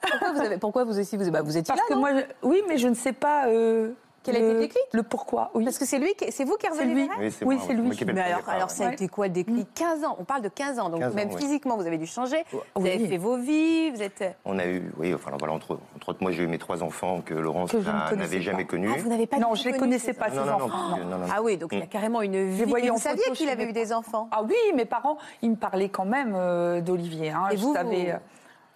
[0.01, 2.25] Pourquoi vous, avez, pourquoi vous aussi vous, bah, vous étiez Parce là, que moi, je-
[2.47, 3.47] oui, mais je ne sais pas.
[3.47, 3.91] euh,
[4.23, 5.63] Quel a été le, le déclic Le pourquoi, oui.
[5.63, 7.07] Parce que c'est lui, qui- c'est vous qui C'est revenez lui.
[7.07, 7.81] vers elle Oui, c'est Oui, lui.
[7.81, 10.41] moi qui Mais alors, alors ça a été quoi le déclic 15 ans, on parle
[10.43, 11.37] de 15 ans, donc 15 ans, même ouais.
[11.37, 12.89] physiquement vous avez dû changer, vous Oui.
[12.91, 14.23] avez fait vos vies, vous êtes...
[14.45, 17.21] On a eu, oui, enfin voilà, entre, entre autres, moi j'ai eu mes trois enfants
[17.25, 18.89] que Laurence ne n'avait jamais connus.
[18.93, 20.67] Ah, vous n'avez pas non, je tout les connu connaissais pas, ces enfants.
[20.99, 21.21] non.
[21.33, 21.89] Ah oui, donc il y a Mm.
[21.89, 22.63] carrément une vie.
[22.65, 26.05] vous saviez qu'il avait eu des enfants Ah oui, mes parents, ils me parlaient quand
[26.05, 27.31] même euh, d'Olivier.
[27.31, 27.45] Hein.
[27.51, 28.15] Et je vous, savais,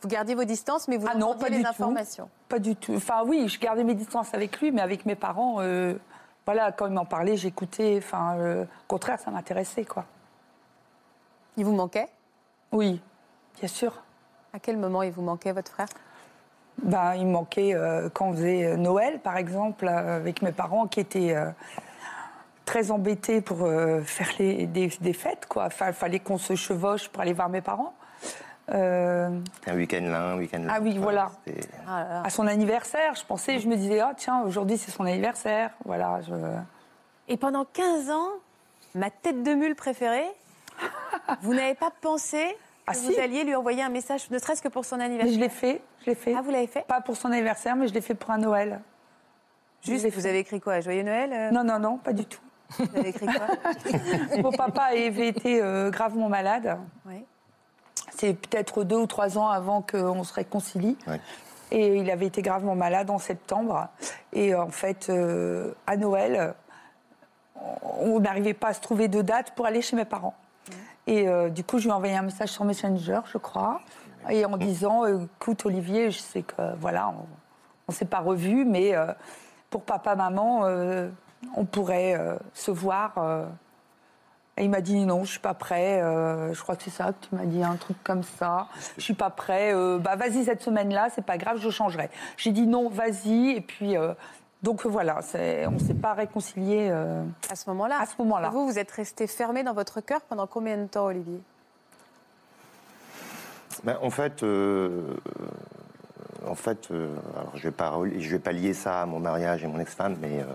[0.02, 1.70] vous, gardiez vos distances, mais vous Ah non, pas les du tout.
[1.70, 2.30] informations.
[2.50, 2.96] Pas du tout.
[2.96, 5.96] Enfin oui, je gardais mes distances avec lui, mais avec mes parents, euh,
[6.46, 7.96] voilà, quand ils m'en parlaient, j'écoutais.
[7.98, 10.06] Enfin, euh, au contraire, ça m'intéressait, quoi.
[11.58, 12.08] Il vous manquait?
[12.72, 13.02] Oui,
[13.60, 13.94] bien sûr.
[14.54, 15.88] À quel moment il vous manquait, votre frère?
[16.84, 21.00] Ben, il me manquait euh, quand on faisait Noël, par exemple, avec mes parents qui
[21.00, 21.36] étaient
[22.66, 23.60] très embêtés pour
[24.04, 25.66] faire les, des, des fêtes, quoi.
[25.66, 27.94] Enfin, il fallait qu'on se chevauche pour aller voir mes parents.
[28.74, 29.30] Euh,
[29.68, 30.74] Un week-end là, un week-end là.
[30.76, 31.32] Ah oui, voilà.
[31.88, 32.22] Ah là là.
[32.26, 35.70] à son anniversaire, je pensais, je me disais, ah tiens, aujourd'hui c'est son anniversaire.
[35.86, 36.34] Voilà, je...
[37.28, 38.30] Et pendant 15 ans,
[38.96, 40.28] ma tête de mule préférée,
[41.42, 43.20] vous n'avez pas pensé que Ah, vous si.
[43.20, 45.82] alliez lui envoyer un message, ne serait-ce que pour son Mais anniversaire je l'ai fait,
[46.02, 46.34] je l'ai fait.
[46.36, 48.82] Ah, vous l'avez fait Pas pour son anniversaire, mais je l'ai fait pour un Noël.
[49.84, 52.42] Juste, vous avez écrit quoi Joyeux Noël euh, Non, non, non, pas du tout.
[52.80, 53.46] Vous avez écrit quoi
[54.42, 56.80] Mon papa avait été euh, gravement malade.
[57.06, 57.24] Oui.
[58.18, 60.98] C'est peut-être deux ou trois ans avant qu'on se réconcilie.
[61.08, 61.20] Ouais.
[61.72, 63.88] Et il avait été gravement malade en septembre.
[64.34, 66.54] Et en fait, euh, à Noël,
[68.00, 70.36] on n'arrivait pas à se trouver de date pour aller chez mes parents.
[71.08, 73.82] Et euh, du coup, je lui ai envoyé un message sur Messenger, je crois,
[74.30, 78.66] et en disant euh, Écoute, Olivier, je sais que voilà, on ne s'est pas revus,
[78.66, 78.94] mais
[79.70, 80.66] pour papa, maman,
[81.56, 82.18] on pourrait
[82.54, 83.14] se voir.
[84.58, 86.02] Et il m'a dit non, je suis pas prêt.
[86.02, 88.68] euh, je crois que c'est ça que tu m'as dit, un truc comme ça.
[88.98, 89.74] Je suis pas prêt.
[89.74, 92.10] euh, bah vas-y cette semaine-là, c'est pas grave, je changerai.
[92.38, 93.50] J'ai dit non, vas-y.
[93.52, 94.14] Et puis euh,
[94.64, 95.20] donc voilà,
[95.68, 98.50] on s'est pas réconciliés euh, À ce moment-là à ce moment-là.
[98.50, 101.42] Vous, vous êtes resté fermé dans votre cœur pendant combien de temps, Olivier?
[103.84, 105.02] Ben, en fait, euh,
[106.56, 109.62] en fait, euh, alors je vais pas, je vais pas lier ça à mon mariage
[109.66, 110.46] et mon ex-femme, mais euh,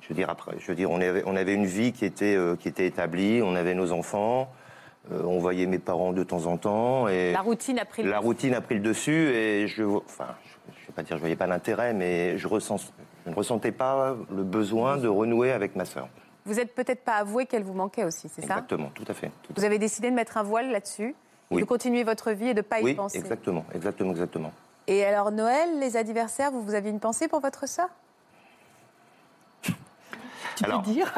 [0.00, 2.36] je veux dire après, je veux dire, on avait, on avait une vie qui était,
[2.36, 4.48] euh, qui était établie, on avait nos enfants,
[5.10, 8.10] euh, on voyait mes parents de temps en temps et La routine a pris le
[8.10, 11.20] la routine a pris le dessus et je, enfin, je, je vais pas dire, je
[11.22, 12.92] voyais pas l'intérêt, mais je ressens,
[13.26, 16.08] je ne ressentais pas le besoin de renouer avec ma sœur.
[16.44, 18.54] Vous n'êtes peut-être pas avoué qu'elle vous manquait aussi, c'est ça?
[18.54, 19.32] Exactement, tout à fait.
[19.42, 21.16] tout Vous avez décidé de mettre un voile là-dessus,
[21.50, 21.62] Oui.
[21.62, 23.18] de continuer votre vie et de ne pas y Oui, penser?
[23.18, 24.52] exactement, exactement, exactement.
[24.90, 27.88] Et alors Noël, les anniversaires, vous, vous aviez une pensée pour votre sœur?
[30.56, 31.12] Tu Alors- peux dire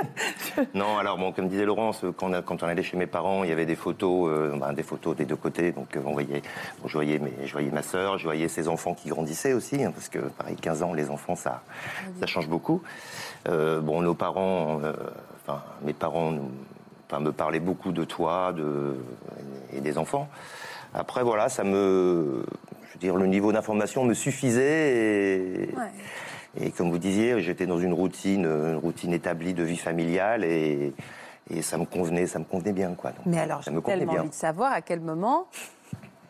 [0.74, 3.42] Non, alors bon, comme disait Laurence, quand on, a- quand on allait chez mes parents,
[3.44, 5.72] il y avait des photos, euh, ben, des photos des deux côtés.
[5.72, 6.42] Donc euh, on voyait,
[6.80, 9.82] bon, je voyais, mes, je voyais ma sœur, je voyais ses enfants qui grandissaient aussi,
[9.84, 11.62] hein, parce que pareil, 15 ans, les enfants, ça,
[12.20, 12.82] ça change beaucoup.
[13.48, 14.92] Euh, bon, nos parents, euh,
[15.46, 16.50] enfin mes parents, nous,
[17.08, 18.96] enfin, me parlaient beaucoup de toi, de
[19.72, 20.28] et des enfants.
[20.94, 22.44] Après, voilà, ça me,
[22.96, 24.96] veux dire, le niveau d'information me suffisait.
[24.96, 25.68] Et,
[26.60, 30.92] et comme vous disiez, j'étais dans une routine, une routine établie de vie familiale et,
[31.50, 33.10] et ça me convenait, ça me convenait bien, quoi.
[33.12, 34.20] Donc, Mais alors, j'ai tellement bien.
[34.22, 35.46] envie de savoir à quel moment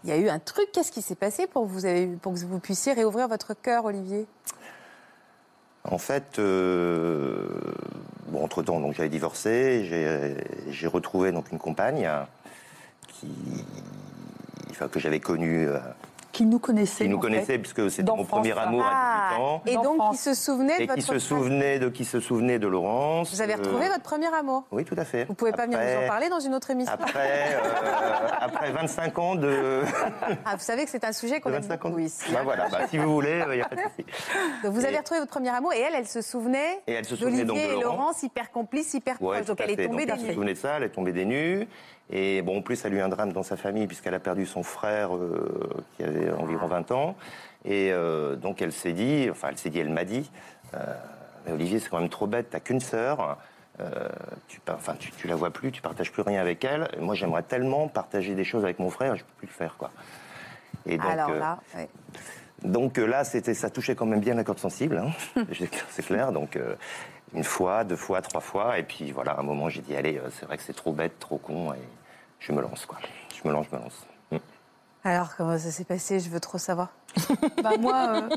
[0.04, 0.66] il y a eu un truc.
[0.72, 3.84] Qu'est-ce qui s'est passé pour que vous, avez, pour que vous puissiez réouvrir votre cœur,
[3.84, 4.26] Olivier?
[5.88, 7.46] En fait, euh,
[8.28, 10.36] bon, entre temps, donc j'avais divorcé, j'ai-
[10.72, 12.08] j'ai retrouvé donc une compagne
[13.06, 13.28] qui,
[14.70, 15.78] enfin, que j'avais connue, euh,
[16.36, 17.04] Qui nous connaissait.
[17.04, 17.28] qui nous fait.
[17.28, 19.62] connaissait puisque c'était mon premier amour à 18 ans.
[19.64, 22.58] et donc qui se souvenait de Et votre qui se souvenait de qui se souvenait
[22.58, 23.32] de Laurence.
[23.34, 24.64] Vous avez euh, retrouvé votre premier amour?
[24.70, 25.24] Oui, tout à fait.
[25.24, 26.92] Vous pouvez pas venir nous en parler dans une autre émission?
[26.92, 29.80] Après, euh, après 25 ans de.
[30.44, 31.88] Ah, Vous savez que c'est un sujet qu'on aime 25 ans.
[31.88, 32.30] beaucoup ici.
[32.30, 34.04] Bah voilà, bah, si vous voulez, il n'y a pas de souci.
[34.62, 37.06] Donc vous avez Et- retrouvé votre premier amour et elle, elle se souvenait Et elle
[37.06, 37.82] se souvenait donc d'Olivier de et.
[37.82, 39.40] Laurence, hyper complices, hyper Ouais, proches.
[39.46, 40.34] tout Donc elle est tombée Donc, des Elle se nues.
[40.34, 41.66] souvenait de ça, elle est tombée des nues.
[42.10, 44.46] Et bon, en plus, elle a eu un drame dans sa famille, puisqu'elle a perdu
[44.46, 47.16] son frère euh, qui avait environ 20 ans.
[47.64, 50.30] Et euh, donc, elle s'est dit, enfin, elle s'est dit, elle m'a dit,
[50.74, 50.78] euh,
[51.44, 53.38] mais Olivier, c'est quand même trop bête, t'as qu'une sœur.
[54.48, 56.88] tu, enfin, tu, tu la vois plus, tu partages plus rien avec elle.
[56.96, 59.76] Et moi, j'aimerais tellement partager des choses avec mon frère, je peux plus le faire,
[59.76, 59.90] quoi.
[60.88, 61.58] Et donc, Alors là,
[62.62, 65.10] donc là, c'était, ça touchait quand même bien la corde sensible, hein.
[65.90, 66.30] C'est clair.
[66.30, 66.56] Donc
[67.34, 70.18] une fois, deux fois, trois fois, et puis voilà, à un moment, j'ai dit allez,
[70.18, 71.78] euh, c'est vrai que c'est trop bête, trop con, et
[72.40, 72.98] je me lance quoi.
[73.34, 74.06] Je me lance, je me lance.
[74.30, 74.36] Mm.
[75.04, 76.20] Alors comment ça s'est passé?
[76.20, 76.88] Je veux trop savoir.
[77.62, 78.36] Bah, moi, euh,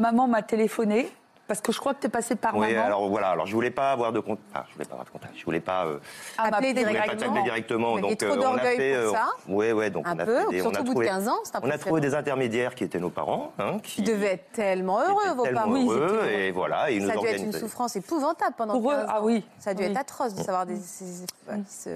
[0.00, 1.10] maman m'a téléphoné
[1.46, 2.86] parce que je crois que tu es passé par Oui, maman.
[2.86, 5.10] alors voilà, alors je voulais pas avoir de contact, enfin, je voulais pas avoir de
[5.10, 5.98] contact, je voulais pas, euh,
[6.38, 7.42] Ah, Appeler voulais pas directement.
[7.42, 7.98] directement.
[7.98, 10.24] Donc trop euh, on a d'orgueil fait, pour ça ouais, ouais, donc Un on a
[10.24, 12.00] peu, des- on surtout a au bout de trouvé, 15 ans, c'est on a trouvé
[12.00, 15.60] des intermédiaires qui étaient nos parents, hein, qui Ils devaient être tellement heureux, vos tellement
[15.60, 15.72] parents.
[15.76, 18.54] heureux, Oui, ils étaient et voilà, et ils Ça a dû être une souffrance épouvantable
[18.56, 19.12] pendant Pour eux, 15 ans.
[19.12, 19.44] ah oui.
[19.58, 19.90] Ça a dû Oui.
[19.90, 20.76] être atroce de savoir des...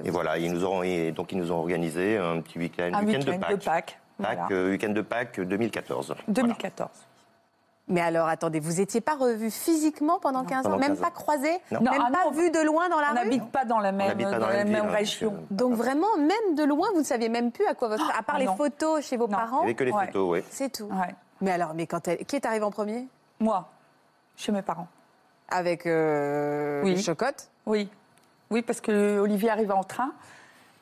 [0.05, 3.05] Et voilà, ils nous ont, et donc ils nous ont organisé un petit week-end, un
[3.05, 3.59] week-end week-end de Pâques.
[3.59, 3.99] de Pâques.
[4.19, 4.49] Voilà.
[4.51, 6.15] euh, week-end de Pâques 2014.
[6.29, 6.89] 2014.
[7.91, 11.09] Mais alors, attendez, vous n'étiez pas revus physiquement pendant 15 ans pendant Même 15 pas
[11.09, 11.11] ans.
[11.11, 11.81] croisés Non.
[11.83, 12.31] Non, Même ah pas non.
[12.31, 14.47] vus de loin dans la On rue n'habite pas dans la même, n'habite pas dans
[14.47, 15.31] dans la même ville, région.
[15.33, 18.09] donc, Donc vraiment, même de loin, vous ne saviez même plus à quoi votre...
[18.17, 18.57] À part ah les non.
[18.57, 19.33] photos chez vos Non.
[19.33, 20.07] Il parents, n'y avait que les Ouais.
[20.07, 20.45] photos, oui.
[20.51, 20.85] c'est tout.
[20.85, 21.15] Ouais.
[21.41, 22.25] Mais alors, mais quand elle...
[22.25, 23.09] qui est arrivé en premier?
[23.41, 23.69] Moi,
[24.37, 24.87] chez mes parents.
[25.49, 26.95] Avec euh, Oui.
[26.95, 27.91] les chocottes Oui.
[28.51, 30.13] Oui, parce que Olivier arrivait en train.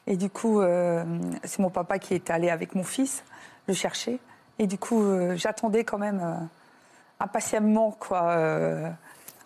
[0.07, 1.05] Et du coup, euh,
[1.45, 3.25] c'est mon papa qui est allé avec mon fils
[3.67, 4.21] le chercher.
[4.59, 6.35] Et du coup, euh, j'attendais quand même euh,
[7.21, 8.31] impatiemment, quoi.
[8.31, 8.89] euh,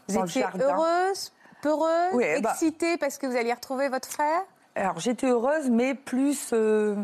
[0.09, 0.65] Vous dans le étiez jardin.
[0.77, 1.33] heureuse,
[1.63, 4.43] peureuse, Oui, bah- excitée parce que vous alliez retrouver votre frère?
[4.75, 6.97] Alors, j'étais heureuse, mais plus euh,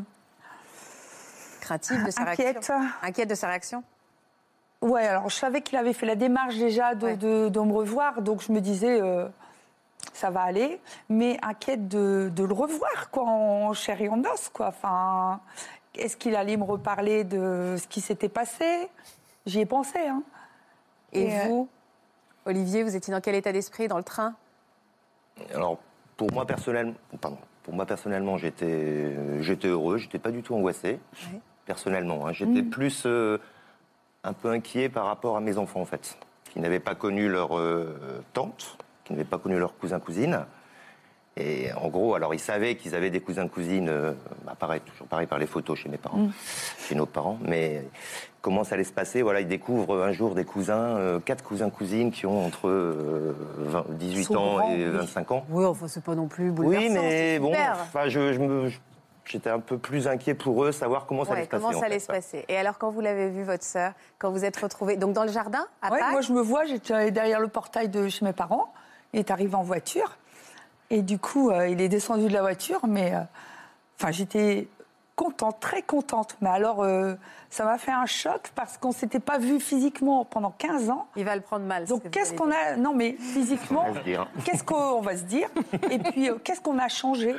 [1.61, 2.38] Craintive de sa inquiète.
[2.52, 3.83] réaction Inquiète de sa réaction?
[4.81, 7.16] Ouais, alors je savais qu'il avait fait la démarche déjà de, Ouais.
[7.16, 9.26] de- de me revoir, donc je me disais, euh,
[10.12, 14.48] ça va aller, mais inquiète de, de le revoir, quoi, en chair et en os,
[14.50, 14.68] quoi.
[14.68, 15.40] Enfin,
[15.96, 18.88] est-ce qu'il allait me reparler de ce qui s'était passé?
[19.46, 20.22] J'y ai pensé, hein.
[21.12, 21.68] Et, Et, euh, vous,
[22.47, 24.35] Olivier, vous étiez dans quel état d'esprit dans le train?
[25.55, 25.79] Alors,
[26.16, 30.99] pour moi personnellement, pardon, pour moi personnellement, j'étais, j'étais heureux, j'étais pas du tout angoissé.
[31.33, 31.40] Ouais.
[31.66, 32.33] Personnellement, hein.
[32.33, 32.71] j'étais Mm.
[32.71, 33.38] plus euh,
[34.25, 36.18] un peu inquiet par rapport à mes enfants en fait,
[36.53, 40.44] qui n'avaient pas connu leur euh, tante, qui n'avaient pas connu leur cousin cousine.
[41.37, 44.12] Et en gros, alors ils savaient qu'ils avaient des cousins cousines, euh,
[44.44, 46.33] bah, pareil, toujours pareil par les photos chez mes parents, Mm.
[46.88, 47.38] chez nos parents.
[47.42, 47.85] Mais
[48.48, 51.68] comment ça allait se passer Voilà, ils découvrent un jour des cousins, euh, quatre cousins
[51.68, 54.90] cousines qui ont entre euh, 20 18 Sont ans grands, et oui.
[54.96, 55.44] 25 ans.
[55.50, 56.48] Oui, enfin, c'est pas non plus.
[56.56, 58.78] Oui, mais bon, enfin, je, je me- je-
[59.26, 61.62] j'étais un peu plus inquiet pour eux, savoir comment ça Ouais, allait se passer.
[61.62, 63.92] comment en ça allait fait, se passer Et alors, quand vous l'avez vue, votre sœur,
[64.18, 66.64] quand vous êtes retrouvés, donc dans le jardin, à Ouais, Pâques moi, je me vois,
[66.64, 68.72] j'étais derrière le portail de chez mes parents.
[69.12, 70.16] Il est arrivé en voiture.
[70.88, 73.18] Et du coup, euh, il est descendu de la voiture, mais euh,
[74.00, 74.68] enfin, j'étais
[75.18, 76.37] contente, très contente.
[76.40, 77.14] Mais alors, euh,
[77.50, 81.09] ça m'a fait un choc parce qu'on s'était pas vu physiquement pendant 15 ans.
[81.16, 81.87] Il va le prendre mal.
[81.87, 84.28] Donc qu'est-ce qu'on a Non, mais physiquement, On va se dire.
[84.44, 85.48] qu'est-ce qu'on va se dire
[85.90, 87.35] Et puis, euh, qu'est-ce qu'on a changé?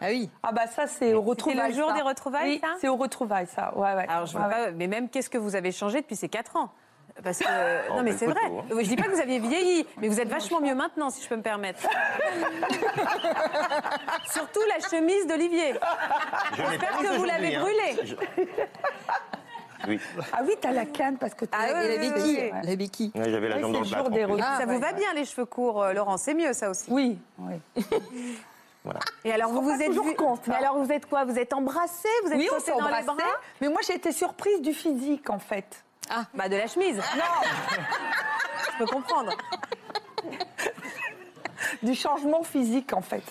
[0.00, 0.30] Ah oui.
[0.42, 1.70] Ah bah ça, c'est au retrouvailles.
[1.72, 1.94] le jour ça.
[1.96, 2.68] des retrouvailles, Oui, ça?
[2.80, 3.76] c'est au retrouvailles, ça.
[3.76, 4.06] Ouais, ouais.
[4.08, 4.44] Alors, je ouais.
[4.48, 6.70] pas, mais même qu'est-ce que vous avez changé depuis ces 4 ans?
[7.22, 8.40] Parce que, non, mais c'est vrai.
[8.44, 8.64] hein.
[8.70, 11.28] Je dis pas que vous aviez vieilli, mais vous êtes vachement mieux maintenant, si je
[11.28, 11.80] peux me permettre.
[14.32, 15.74] Surtout la chemise d'Olivier.
[16.56, 17.60] J'espère que vous l'avez hein.
[17.60, 18.16] brûlée.
[19.88, 20.00] Oui,
[20.32, 22.50] Ah oui, t'as la canne parce que t'as Ah oui, la béquille.
[22.52, 22.60] oui.
[22.64, 23.12] La béquille.
[23.14, 24.22] Ouais, j'avais la jambe dans le des en plus.
[24.24, 24.42] repas.
[24.42, 24.94] Ça Ah, vous ouais, va ouais.
[24.94, 26.86] bien les cheveux courts, euh, Laurent C'est mieux ça aussi.
[26.88, 27.54] Oui, oui.
[28.84, 29.00] Voilà.
[29.24, 30.58] Et alors vous vous êtes toujours vu- compte, Mais hein.
[30.60, 31.24] alors vous êtes quoi?
[31.24, 33.16] Vous êtes embrassés Vous êtes Oui, on dans les bras?
[33.60, 35.84] Mais moi, j'ai été surprise du physique, en fait.
[36.10, 36.96] Ah, bah de la chemise.
[36.96, 37.48] Non.
[38.72, 39.32] je peux comprendre.
[41.82, 43.22] Du changement physique, en fait.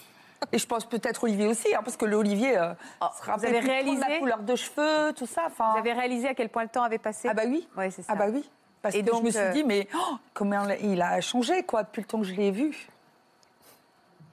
[0.51, 3.31] Et je pense peut-être Olivier aussi, hein, parce que le Olivier euh, Oh, se vous
[3.31, 5.47] rappelle avez réalisé la couleur de cheveux, tout ça.
[5.57, 7.67] Vous avez réalisé à quel point le temps avait passé Ah bah oui.
[7.77, 8.13] Ouais, c'est ça.
[8.13, 8.47] Ah bah oui.
[8.81, 11.63] Parce Et que donc, je me suis euh, dit, mais oh, comment il a changé,
[11.63, 12.87] quoi, depuis le temps que je l'ai vu.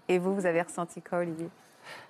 [0.09, 1.48] Et vous, vous avez ressenti quoi, Olivier?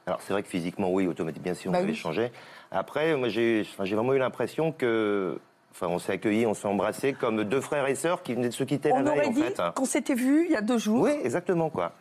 [0.07, 1.95] Alors c'est vrai que physiquement, oui, automatiquement, bien sûr, on Bah avait oui.
[1.97, 2.33] changé.
[2.73, 5.39] Après, moi, j'ai vraiment eu l'impression que.
[5.73, 8.55] Enfin, on s'est accueillis, on s'est embrassés comme deux frères et sœurs qui venaient de
[8.55, 9.61] se quitter On la veille, aurait en dit fait.
[9.75, 11.03] qu'on s'était vu il y a deux jours.
[11.03, 11.93] Oui, exactement, quoi.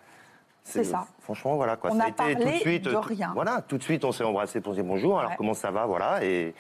[0.64, 1.08] C'est ça.
[1.22, 1.90] Franchement, voilà, quoi.
[1.92, 2.84] On ça a a été tout parlé de suite.
[2.86, 3.32] de tout- rien.
[3.34, 5.18] Voilà, tout de suite, on s'est embrassés pour se dire bonjour.
[5.20, 5.38] Alors, Ouais.
[5.38, 6.24] comment ça va, voilà.
[6.24, 6.54] Et,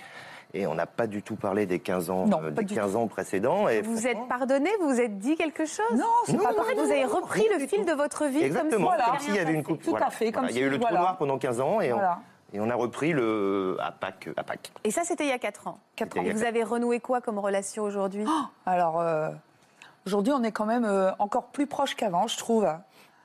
[0.54, 2.96] et on n'a pas du tout parlé des 15 ans, Non, euh, des du 15
[2.96, 3.68] ans précédents.
[3.70, 5.86] Et Vous franchement, êtes pardonné Vous vous êtes dit quelque chose?
[5.94, 6.76] Non, c'est Non, pas pareil.
[6.78, 9.20] Vous avez repris le fil de votre vie Exactement, comme si comme Voilà.
[9.20, 9.84] s'il y avait une coupe.
[9.84, 11.00] Tout à fait, comme Il y a eu le trou voilà.
[11.00, 12.20] noir pendant 15 ans et, Voilà.
[12.20, 14.30] on, et on a repris le à Pâques.
[14.36, 14.72] À Pâques.
[14.84, 15.80] Et ça, c'était il y a 4 ans.
[15.96, 18.26] Quatre C'était il y Et vous avez renoué quoi comme relation aujourd'hui?
[18.66, 19.30] Alors, euh,
[20.06, 22.68] aujourd'hui, on est quand même euh, encore plus proche qu'avant, je trouve.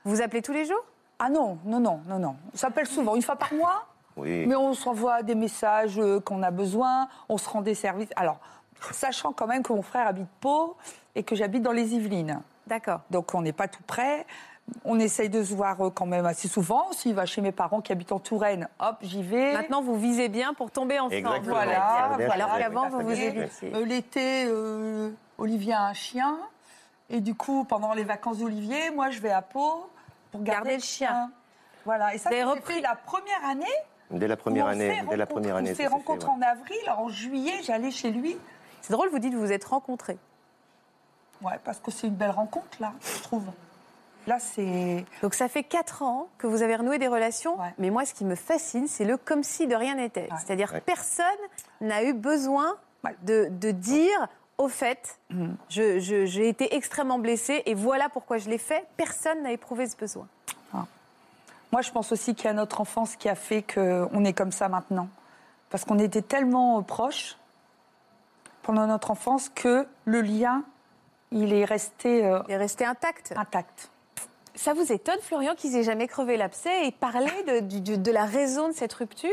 [0.05, 0.83] Vous vous appelez tous les jours?
[1.19, 2.35] Ah non, non, non, non, non.
[2.53, 4.45] On s'appelle souvent, une fois par mois, Oui.
[4.47, 8.09] mais on s'envoie des messages euh, qu'on a besoin, on se rend des services.
[8.15, 8.37] Alors,
[8.91, 10.77] sachant quand même que mon frère habite Pau
[11.15, 12.39] et que j'habite dans les Yvelines.
[12.67, 13.01] D'accord.
[13.09, 14.25] Donc, on n'est pas tout près.
[14.83, 16.91] On essaye de se voir euh, quand même assez souvent.
[16.91, 19.53] S'il va chez mes parents qui habitent en Touraine, hop, j'y vais.
[19.53, 21.15] Maintenant, vous visez bien pour tomber ensemble.
[21.15, 21.55] Exactement.
[21.55, 21.83] Voilà.
[22.31, 23.73] Alors qu'avant, vous vous évitiez.
[23.73, 26.37] Euh, L'été, euh, Olivier a un chien.
[27.09, 29.89] Et du coup, pendant les vacances d'Olivier, moi, je vais à Pau
[30.31, 31.31] pour garder, Garder le chien.
[31.85, 32.13] Voilà.
[32.13, 33.65] Et ça, Vous avez ça s'est repris- la première année.
[34.11, 36.35] Dès la première année, dès la première année, On s'est rencontrés ouais.
[36.37, 36.77] en avril.
[36.97, 38.37] En juillet, j'allais chez lui.
[38.81, 40.17] C'est drôle, vous dites que vous vous êtes rencontrés.
[41.41, 43.43] Ouais, parce que c'est une belle rencontre, là, je trouve.
[44.27, 45.05] Là, c'est.
[45.21, 47.59] Donc ça fait 4 ans que vous avez renoué des relations.
[47.59, 47.73] Ouais.
[47.77, 50.23] Mais moi, ce qui me fascine, c'est le comme si de rien n'était.
[50.31, 50.37] Ouais.
[50.45, 50.81] C'est-à-dire Ouais.
[50.81, 51.25] personne
[51.81, 52.75] n'a eu besoin
[53.23, 55.51] de, de dire, au fait, Mm.
[55.69, 58.85] je- je- j'ai été extrêmement blessée et voilà pourquoi je l'ai fait.
[58.97, 60.27] Personne n'a éprouvé ce besoin.
[61.73, 64.53] Moi, je pense aussi qu'il y a notre enfance qui a fait qu'on est comme
[64.53, 65.09] ça maintenant.
[65.69, 67.35] Parce qu'on était tellement euh, proches
[68.63, 70.63] pendant notre enfance que le lien,
[71.31, 73.33] il est resté euh, Il est resté intact.
[73.35, 73.89] intact.
[74.57, 78.73] Ça vous étonne, Florian, qu'ils aient jamais crevé l'abcès et parlé de, la raison de
[78.73, 79.29] cette rupture?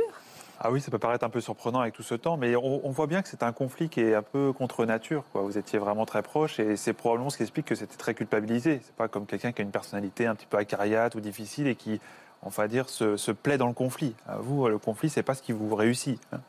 [0.61, 3.07] Ah oui, ça peut paraître un peu surprenant avec tout ce temps, mais on, voit
[3.07, 5.25] bien que c'est un conflit qui est un peu contre nature.
[5.33, 8.81] Vous étiez vraiment très proches et c'est probablement ce qui explique que c'était très culpabilisé.
[8.85, 11.75] C'est pas comme quelqu'un qui a une personnalité un petit peu acariate ou difficile et
[11.75, 12.01] qui,
[12.43, 14.15] on va dire, se, plaît dans le conflit.
[14.41, 16.21] Vous, le conflit, c'est pas ce qui vous réussit.
[16.33, 16.41] hein.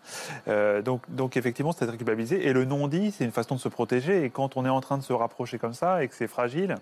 [0.49, 2.45] Euh, donc, effectivement, c'était très culpabilisé.
[2.45, 4.25] Et le non-dit, c'est une façon de se protéger.
[4.25, 6.75] Et quand on est en train de se rapprocher comme ça et que c'est fragile,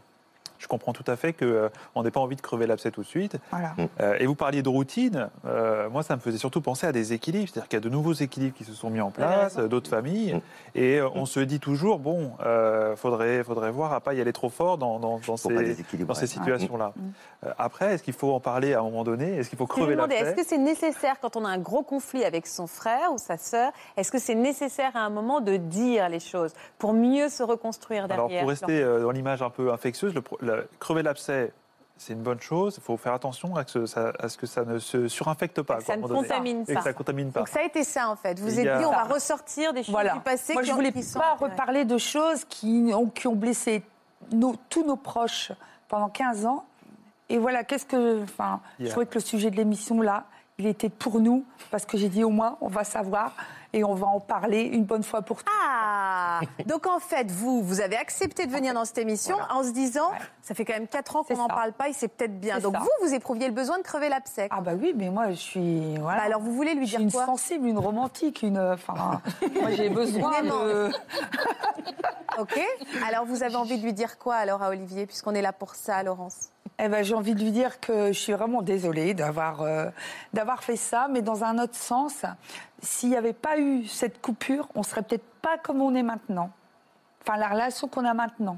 [0.63, 3.35] je comprends tout à fait qu'on n'ait pas envie de crever l'abcès tout de suite.
[3.51, 3.75] Voilà.
[3.99, 5.29] Euh, et vous parliez de routine.
[5.45, 7.49] Euh, moi, ça me faisait surtout penser à des équilibres.
[7.51, 9.89] C'est-à-dire qu'il y a de nouveaux équilibres qui se sont mis en place, euh, d'autres
[9.89, 10.41] familles.
[10.73, 14.31] Et euh, on se dit toujours, bon, euh, faudrait, faudrait voir à pas y aller
[14.31, 16.93] trop fort dans, ces, dans ces situations-là.
[16.95, 17.01] Mm.
[17.45, 19.35] Euh, après, est-ce qu'il faut en parler à un moment donné?
[19.35, 20.43] Est-ce qu'il faut Je me crever demandais, est-ce l'abcès?
[20.43, 23.71] que c'est nécessaire quand on a un gros conflit avec son frère ou sa sœur
[23.97, 28.05] Est-ce que c'est nécessaire à un moment de dire les choses pour mieux se reconstruire
[28.05, 28.41] Alors, derrière?
[28.43, 31.51] pour rester euh, dans l'image un peu infectieuse, le, le- crever l'abcès,
[31.97, 32.75] c'est une bonne chose.
[32.77, 35.79] Il faut faire attention à, que ça, à ce que ça ne se surinfecte pas.
[35.81, 36.79] Ça ne contamine Et pas.
[36.79, 37.41] que ça contamine pas.
[37.41, 38.39] Donc ça a été ça en fait.
[38.39, 40.13] Vous êtes a- dit on va ressortir des choses Voilà.
[40.13, 43.35] du passé Moi, qui je voulais sont pas reparler de choses qui ont, qui ont
[43.35, 43.83] blessé
[44.31, 45.51] nos- tous nos proches
[45.87, 46.65] pendant 15 ans.
[47.29, 48.23] Et voilà, qu'est-ce que.
[48.23, 48.91] Enfin, je Yeah.
[48.91, 50.25] trouvais que le sujet de l'émission, là,
[50.57, 53.33] il était pour nous, parce que j'ai dit au moins, on va savoir
[53.73, 55.53] et on va en parler une bonne fois pour toutes.
[55.69, 59.71] Ah Donc en fait, vous, vous avez accepté de venir dans cette émission en se
[59.71, 62.59] disant, ça fait quand même 4 ans qu'on n'en parle pas et c'est peut-être bien.
[62.59, 62.79] Donc ça.
[62.79, 64.47] vous, vous éprouviez le besoin de crever l'abcès.
[64.51, 65.97] Ah, bah oui, mais moi, je suis.
[65.97, 66.19] Voilà.
[66.19, 67.25] Bah alors vous voulez lui je suis dire une quoi?
[67.25, 68.59] sensible, une romantique, une.
[68.59, 68.93] Enfin,
[69.61, 70.91] moi, j'ai besoin Une de.
[72.39, 72.59] Ok
[73.07, 75.75] Alors vous avez envie de lui dire quoi alors à Olivier, puisqu'on est là pour
[75.75, 76.49] ça, Laurence?
[76.79, 79.89] Eh ben, j'ai envie de lui dire que je suis vraiment désolée d'avoir euh,
[80.33, 82.25] d'avoir fait ça, mais dans un autre sens,
[82.81, 86.49] s'il n'y avait pas eu cette coupure, on serait peut-être pas comme on est maintenant.
[87.21, 88.57] Enfin, la relation qu'on a maintenant.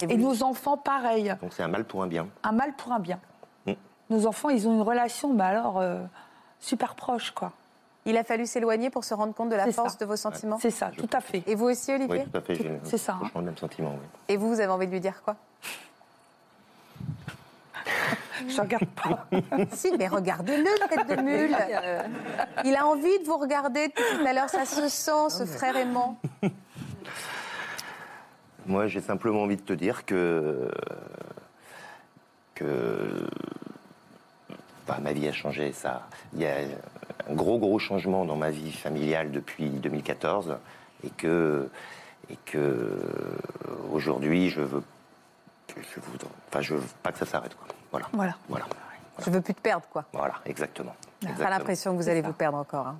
[0.00, 1.34] Et, nos enfants, pareil.
[1.40, 2.28] Donc c'est un mal pour un bien.
[2.42, 3.18] Un mal pour un bien.
[3.66, 3.72] Mm.
[4.10, 6.02] Nos enfants, ils ont une relation, bah alors, euh,
[6.60, 7.52] super proche, quoi.
[8.04, 9.98] Il a fallu s'éloigner pour se rendre compte de la force ça.
[9.98, 10.58] de vos sentiments.
[10.60, 11.42] C'est ça, tout à fait.
[11.46, 12.80] Et vous aussi, Olivier Oui, tout à fait.
[12.84, 13.30] c'est ça, hein.
[13.34, 13.94] le même sentiment.
[13.94, 14.06] Oui.
[14.28, 15.36] Et vous, vous avez envie de lui dire quoi?
[18.48, 19.26] Je regarde pas.
[19.72, 21.56] Si, mais regardez-le, tête de mule.
[22.64, 24.48] Il a envie de vous regarder tout à l'heure.
[24.48, 26.18] Ça se sent, ce frère aimant.
[28.66, 30.68] Moi, j'ai simplement envie de te dire que.
[32.54, 33.28] que.
[34.86, 36.08] bah, ma vie a changé, ça.
[36.34, 36.56] Il y a
[37.28, 40.56] un gros, gros changement dans ma vie familiale depuis 2014
[41.04, 41.68] et que.
[42.30, 42.98] et que.
[43.92, 44.82] aujourd'hui, je veux.
[45.76, 47.66] Je veux, enfin, je veux pas que ça s'arrête, quoi.
[48.12, 48.34] Voilà.
[48.48, 48.64] Voilà.
[48.66, 48.66] Voilà.
[49.24, 50.04] Je veux plus te perdre, quoi.
[50.12, 50.92] Voilà, exactement.
[51.20, 51.58] J'ai pas Exactement.
[51.58, 52.26] l'impression que vous allez ça.
[52.28, 52.88] vous perdre encore.
[52.88, 52.96] hein.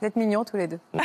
[0.00, 0.80] Vous êtes mignons tous les deux.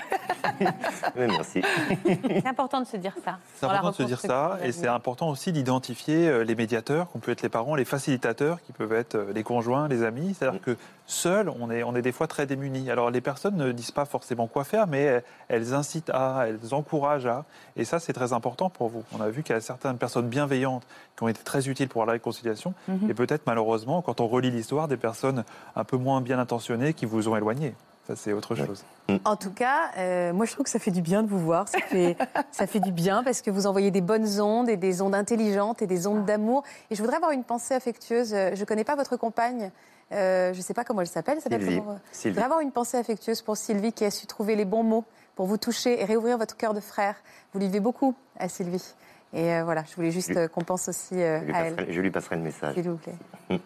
[1.18, 1.62] Oui, merci.
[2.06, 3.40] C'est important de se dire ça.
[3.56, 7.20] C'est important de se dire ça, et c'est important aussi d'identifier euh, les médiateurs, qu'on
[7.20, 10.34] peut être les parents, les facilitateurs, qui peuvent être euh, les conjoints, les amis.
[10.34, 10.78] C'est-à-dire que
[11.08, 12.90] seuls, on est, on est des fois très démunis.
[12.90, 16.74] Alors les personnes ne disent pas forcément quoi faire, mais elles, elles incitent à, elles
[16.74, 17.44] encouragent à,
[17.76, 19.04] et ça c'est très important pour vous.
[19.18, 20.84] On a vu qu'il y a certaines personnes bienveillantes
[21.18, 22.74] qui ont été très utiles pour la réconciliation,
[23.10, 25.44] et peut-être malheureusement, quand on relit l'histoire, des personnes
[25.76, 27.76] un peu moins bien intentionnées qui vous ont éloigné.
[28.08, 28.84] Ça c'est autre chose.
[29.24, 31.68] En tout cas, euh, moi je trouve que ça fait du bien de vous voir.
[31.68, 32.16] Ça fait,
[32.52, 35.82] ça fait du bien parce que vous envoyez des bonnes ondes et des ondes intelligentes
[35.82, 36.64] et des ondes d'amour.
[36.92, 38.30] Et je voudrais avoir une pensée affectueuse.
[38.30, 39.72] Je ne connais pas votre compagne.
[40.12, 41.38] Euh, je ne sais pas comment elle s'appelle.
[41.38, 41.80] Elle s'appelle Sylvie.
[41.80, 44.66] comment, euh Je voudrais avoir une pensée affectueuse pour Sylvie qui a su trouver les
[44.66, 45.04] bons mots
[45.36, 47.16] pour vous toucher et réouvrir votre cœur de frère.
[47.54, 48.94] Vous lui devez beaucoup à Sylvie.
[49.34, 51.76] Et euh, voilà, je voulais juste qu'on pense aussi euh, Je lui, à elle.
[51.76, 52.76] passerai, je lui passerai le message.
[52.76, 53.16] S'il vous plaît.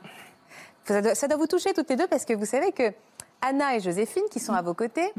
[0.86, 2.92] Ça doit, ça doit vous toucher toutes les deux parce que vous savez que
[3.42, 5.14] Anna et Joséphine, qui sont à vos côtés,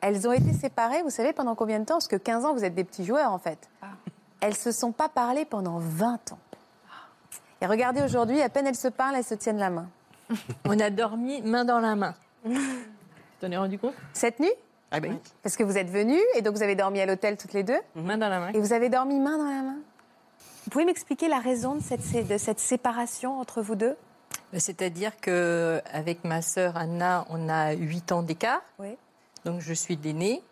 [0.00, 1.94] elles ont été séparées, vous savez, pendant combien de temps?
[1.94, 3.68] Parce que 15 ans, vous êtes des petits joueurs en fait.
[4.40, 6.38] Elles se sont pas parlé pendant 20 ans.
[7.60, 9.88] Et regardez aujourd'hui, à peine elles se parlent, elles se tiennent la main.
[10.68, 12.14] On a dormi main dans la main.
[12.44, 12.52] Tu
[13.40, 13.94] t'en es rendu compte?
[14.12, 14.52] Cette nuit?
[14.90, 15.18] Ah ben oui.
[15.42, 17.78] Parce que vous êtes venus et donc vous avez dormi à l'hôtel toutes les deux?
[17.96, 18.48] Main dans la main.
[18.52, 19.76] Et vous avez dormi main dans la main?
[20.64, 23.96] Vous pouvez m'expliquer la raison de cette, sé- de cette séparation entre vous deux?
[24.52, 28.62] C'est-à-dire que avec ma sœur Anna, on a 8 ans d'écart.
[28.78, 28.96] Oui.
[29.44, 30.42] Donc je suis l'aînée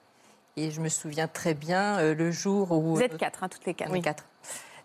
[0.57, 3.66] et je me souviens très bien euh, le jour où Vous êtes quatre, hein, toutes
[3.66, 3.90] les quatre.
[3.90, 4.24] Oui, quatre.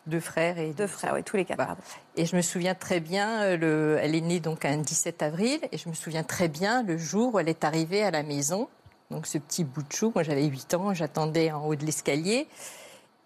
[0.08, 1.58] Deux frères et Deux frères, oui, tous les quatre.
[1.58, 1.78] Bah.
[2.16, 5.60] Et je me souviens très bien, euh, le, elle est née donc un 17 avril,
[5.72, 8.68] et je me souviens très bien le jour où elle est arrivée à la maison.
[9.12, 12.48] Donc ce petit bout de chou, moi j'avais 8 ans, j'attendais en haut de l'escalier.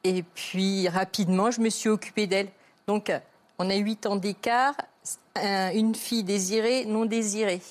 [0.03, 2.49] Et puis rapidement, je me suis occupée d'elle.
[2.87, 3.19] Donc euh,
[3.59, 4.75] on a 8 ans d'écart,
[5.35, 7.61] un- une fille désirée, non désirée.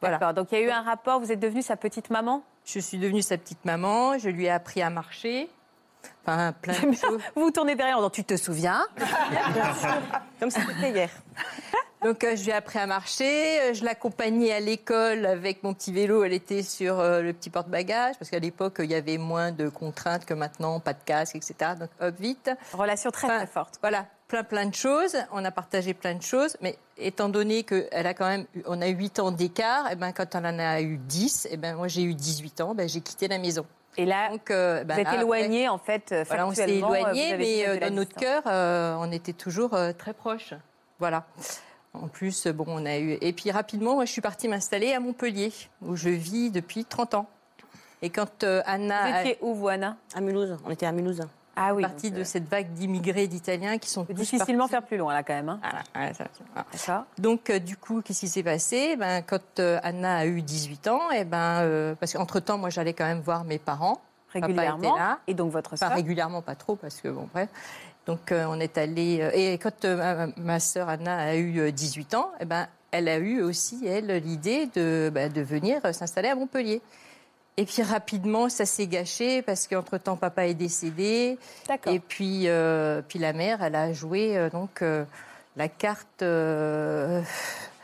[0.00, 0.32] Voilà.
[0.32, 2.42] Donc il y a eu un rapport, vous êtes devenue sa petite maman?
[2.64, 5.48] Je suis devenue sa petite maman, je lui ai appris à marcher.
[6.24, 7.20] Enfin, plein de choses.
[7.34, 8.86] Vous vous tournez derrière en disant Tu te souviens?
[10.40, 11.10] Comme c'était hier.
[12.04, 15.74] Donc euh, je lui ai appris à marcher, euh, je l'accompagnais à l'école avec mon
[15.74, 19.18] petit vélo, elle était sur euh, le petit porte-bagages, parce qu'à l'époque il y avait
[19.18, 21.72] moins de contraintes que maintenant, pas de casque, etc.
[21.80, 22.52] Donc hop, vite.
[22.72, 23.78] Relation très Enfin, très forte.
[23.80, 28.06] Voilà, plein plein de choses, on a partagé plein de choses, mais étant donné qu'elle
[28.06, 30.80] a quand même, eu- on a 8 ans d'écart, et ben quand elle en a
[30.82, 33.64] eu 10, et ben moi j'ai eu 18 ans, ben j'ai quitté la maison.
[33.96, 36.92] Et là, Donc, euh, ben vous êtes éloignés en fait, euh, voilà, on s'est factuellement,
[36.92, 40.54] euh, avez mais euh, dans notre cœur, euh, on était toujours euh, très proches.
[41.00, 41.24] Voilà.
[41.94, 43.16] En plus, bon, on a eu.
[43.22, 47.14] Et puis rapidement, moi, je suis partie m'installer à Montpellier, où je vis depuis 30
[47.14, 47.26] ans.
[48.02, 49.96] Et quand euh, Anna Vous étiez où, vous, Anna?
[50.14, 50.56] À Mulhouse.
[50.64, 51.22] On était à Mulhouse.
[51.60, 51.82] Ah oui.
[51.82, 54.70] partie donc, de cette vague d'immigrés d'Italiens qui sont difficilement partis.
[54.72, 55.48] faire plus loin, là, quand même.
[55.48, 56.12] hein.
[56.14, 56.24] Ça-.
[56.72, 57.04] D'accord.
[57.18, 58.96] Donc, euh, du coup, qu'est-ce qui s'est passé?
[58.96, 62.92] Ben, Quand euh, Anna a eu 18 ans, et ben, euh, parce qu'entre-temps, moi, j'allais
[62.94, 64.00] quand même voir mes parents.
[64.32, 64.78] Papa Régulièrement.
[64.78, 65.18] était là.
[65.26, 65.92] Et donc, votre Pas sœur?
[65.92, 67.48] régulièrement, pas trop, parce que bon, bref.
[68.06, 69.28] Donc, on est allé.
[69.34, 69.84] et quand
[70.36, 74.06] ma, sœur Anna a eu euh, 18 ans, eh ben, elle a eu aussi, elle,
[74.24, 76.80] l'idée de, de venir s'installer à Montpellier.
[77.58, 81.36] Et puis rapidement, ça s'est gâché parce qu'entre-temps, papa est décédé.
[81.66, 81.92] D'accord.
[81.92, 85.04] Et puis, euh, puis la mère, elle a joué euh, donc euh,
[85.56, 86.22] la carte.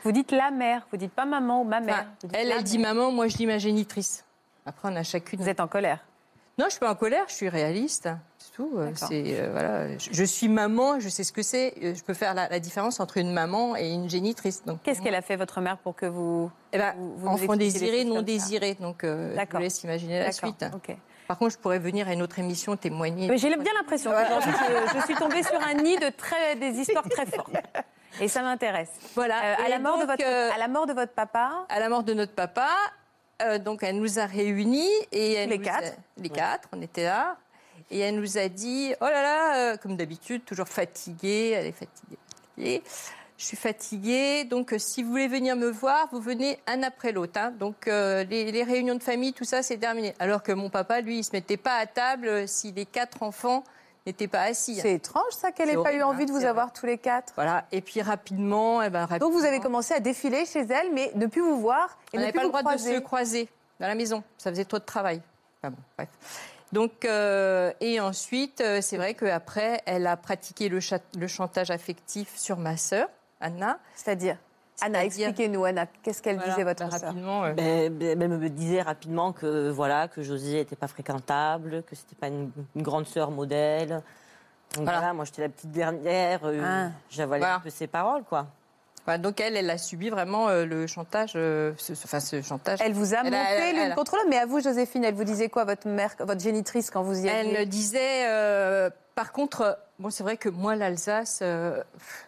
[0.05, 2.05] Vous dites la mère, vous dites pas maman ou ma mère.
[2.23, 4.23] enfin, elle, elle dit maman, moi je dis ma génitrice.
[4.65, 5.41] Après, on a chacune.
[5.41, 5.99] Vous êtes en colère.
[6.57, 8.07] Non, je suis pas en colère, je suis réaliste.
[8.55, 8.71] Tout.
[8.77, 8.91] euh.
[8.95, 11.73] C'est euh, voilà, je, je suis maman, je sais ce que c'est.
[11.83, 14.63] euh, Je peux faire la, la différence entre une maman et une génitrice.
[14.63, 16.49] Donc, Qu'est-ce qu'elle a fait, votre mère, pour que vous.
[16.71, 18.75] eh ben, vous- vous enfant désiré, non désiré.
[18.75, 20.65] Donc, euh, je vous laisse imaginer la suite.
[21.27, 23.27] Par contre, je pourrais venir à une autre émission témoigner.
[23.27, 24.51] Mais j'ai bien l'impression qu'aujourd'hui,
[24.93, 27.49] je, je suis tombée sur un nid de très, des histoires très fortes.
[28.21, 28.91] Et ça m'intéresse.
[29.15, 29.35] Voilà.
[29.43, 32.03] Euh, à, la mort de votre, à la mort de votre papa, à la mort
[32.03, 32.69] de notre papa,
[33.41, 35.87] euh, donc elle nous a réunis et elle Les quatre.
[35.87, 37.35] a- les quatre, on était là.
[37.91, 41.71] Et elle nous a dit, oh là là, euh, comme d'habitude, toujours fatiguée, elle est
[41.71, 42.81] fatiguée.
[43.37, 47.11] Je suis fatiguée, donc euh, si vous voulez venir me voir, vous venez un après
[47.11, 47.37] l'autre.
[47.39, 47.51] hein.
[47.51, 50.15] Donc euh, les, les réunions de famille, tout ça, c'est terminé.
[50.19, 53.63] Alors que mon papa, lui, il se mettait pas à table si les quatre enfants
[54.07, 54.77] n'étaient pas assis.
[54.79, 54.83] hein.
[54.83, 56.97] c'est étrange ça qu'elle n'ait pas eu envie hein, de vous c'est avoir tous les
[56.97, 57.33] quatre.
[57.35, 57.65] Voilà.
[57.73, 61.11] Et puis rapidement, eh ben, Donc vous avez rapidement, commencé à défiler chez elle, mais
[61.15, 62.91] ne plus vous voir et On n'avait pas le vous droit croiser.
[62.91, 63.49] de se croiser
[63.81, 64.23] dans la maison.
[64.37, 65.21] Ça faisait trop de travail.
[65.61, 66.07] Enfin bon, bref.
[66.71, 71.71] Donc, euh, et ensuite, euh, c'est vrai qu'après, elle a pratiqué le, cha- le chantage
[71.71, 73.07] affectif sur ma sœur,
[73.39, 73.77] Anna.
[73.95, 74.37] C'est-à-dire?
[74.81, 77.09] Anna, expliquez-nous, Anna, qu'est-ce qu'elle Voilà, disait votre bah, sœur?
[77.09, 81.83] rapidement, euh, Ben, ben, elle me disait rapidement que voilà que Josie n'était pas fréquentable,
[81.83, 84.01] que c'était pas une, une grande sœur modèle.
[84.73, 84.99] Donc Voilà.
[84.99, 86.91] voilà, moi j'étais la petite dernière, euh, Ah.
[87.09, 87.55] j'avalais Voilà.
[87.55, 88.47] un peu ses paroles quoi.
[89.05, 92.79] Voilà, donc elle, elle a subi vraiment euh, le chantage, euh, ce, enfin ce chantage.
[92.81, 95.13] Elle vous a Elle monté elle- l'une elle contre l'autre, mais à vous, Joséphine, elle
[95.13, 98.89] vous disait quoi, votre mère, votre génitrice, quand vous y Elle alliez me disait, euh,
[99.13, 101.41] par contre, bon, c'est vrai que moi, l'Alsace,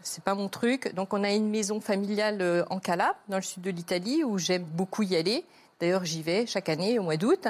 [0.03, 0.93] c'est pas mon truc.
[0.93, 4.63] Donc, on a une maison familiale en Calabre, dans le sud de l'Italie, où j'aime
[4.63, 5.43] beaucoup y aller.
[5.79, 7.47] D'ailleurs, j'y vais chaque année au mois d'août.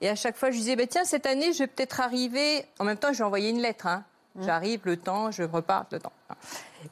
[0.00, 2.64] Et à chaque fois, je disais, bah, tiens, cette année, je vais peut-être arriver.
[2.80, 3.86] En même temps, je lui ai envoyé une lettre.
[3.86, 4.02] hein.
[4.40, 6.12] J'arrive, le temps, je repars, le temps.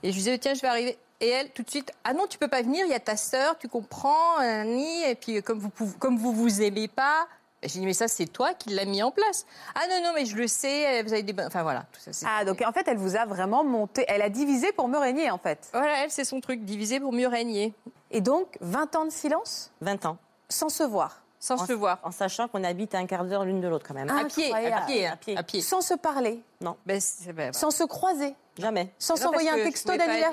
[0.03, 0.99] Et je disais, tiens, je vais arriver.
[1.21, 3.17] Et elle, tout de suite, ah non, tu peux pas venir, il y a ta
[3.17, 7.27] sœur, tu comprends, Annie, et puis comme vous comme vous vous aimez pas.
[7.63, 9.45] J'ai dit, mais ça, c'est toi qui l'as mis en place.
[9.75, 11.47] Ah non, non, mais je le sais, vous avez des bonnes.
[11.47, 12.27] Enfin voilà, tout ça.
[12.27, 15.31] Ah, donc en fait, elle vous a vraiment monté, elle a divisé pour me régner,
[15.31, 15.69] en fait.
[15.75, 17.75] Voilà, elle, c'est son truc, diviser pour mieux régner,
[18.11, 20.17] Et donc, 20 ans de silence, 20 ans,
[20.49, 21.99] sans se voir, sans en, se voir.
[22.03, 24.09] en sachant qu'on habite à un quart d'heure l'une de l'autre quand même.
[24.11, 24.21] Ah.
[24.21, 25.37] À pied, à pied, À pied.
[25.37, 25.61] à pied.
[25.61, 26.41] sans se parler,
[26.87, 28.91] Ben, c'est- ben, sans se croiser, Jamais.
[28.99, 30.33] sans Non, s'envoyer un texto aller.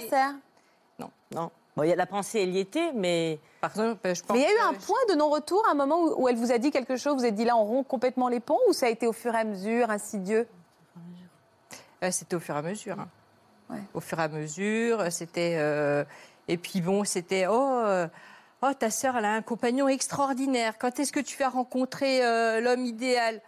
[0.97, 1.09] D'anniversaire.
[1.31, 1.51] Non.
[1.75, 4.35] Bon, il y a la pensée, elle y était, mais Par exemple, ben, je pense
[4.35, 6.51] Mais il y a eu un point de non-retour, un moment où, où elle vous
[6.51, 8.87] a dit quelque chose, vous avez dit là, on rompt complètement les ponts, ou ça
[8.87, 10.47] a été au fur et à mesure, insidieux?
[12.03, 12.99] Euh, C'était au fur et à mesure.
[12.99, 13.07] hein.
[13.69, 13.81] Ouais.
[13.93, 15.55] Au fur et à mesure, c'était.
[15.59, 16.03] euh,
[16.47, 18.07] Et puis bon, c'était oh, euh,
[18.63, 20.77] oh ta sœur, elle a un compagnon extraordinaire.
[20.79, 23.41] Quand est-ce que tu vas rencontrer euh, l'homme idéal?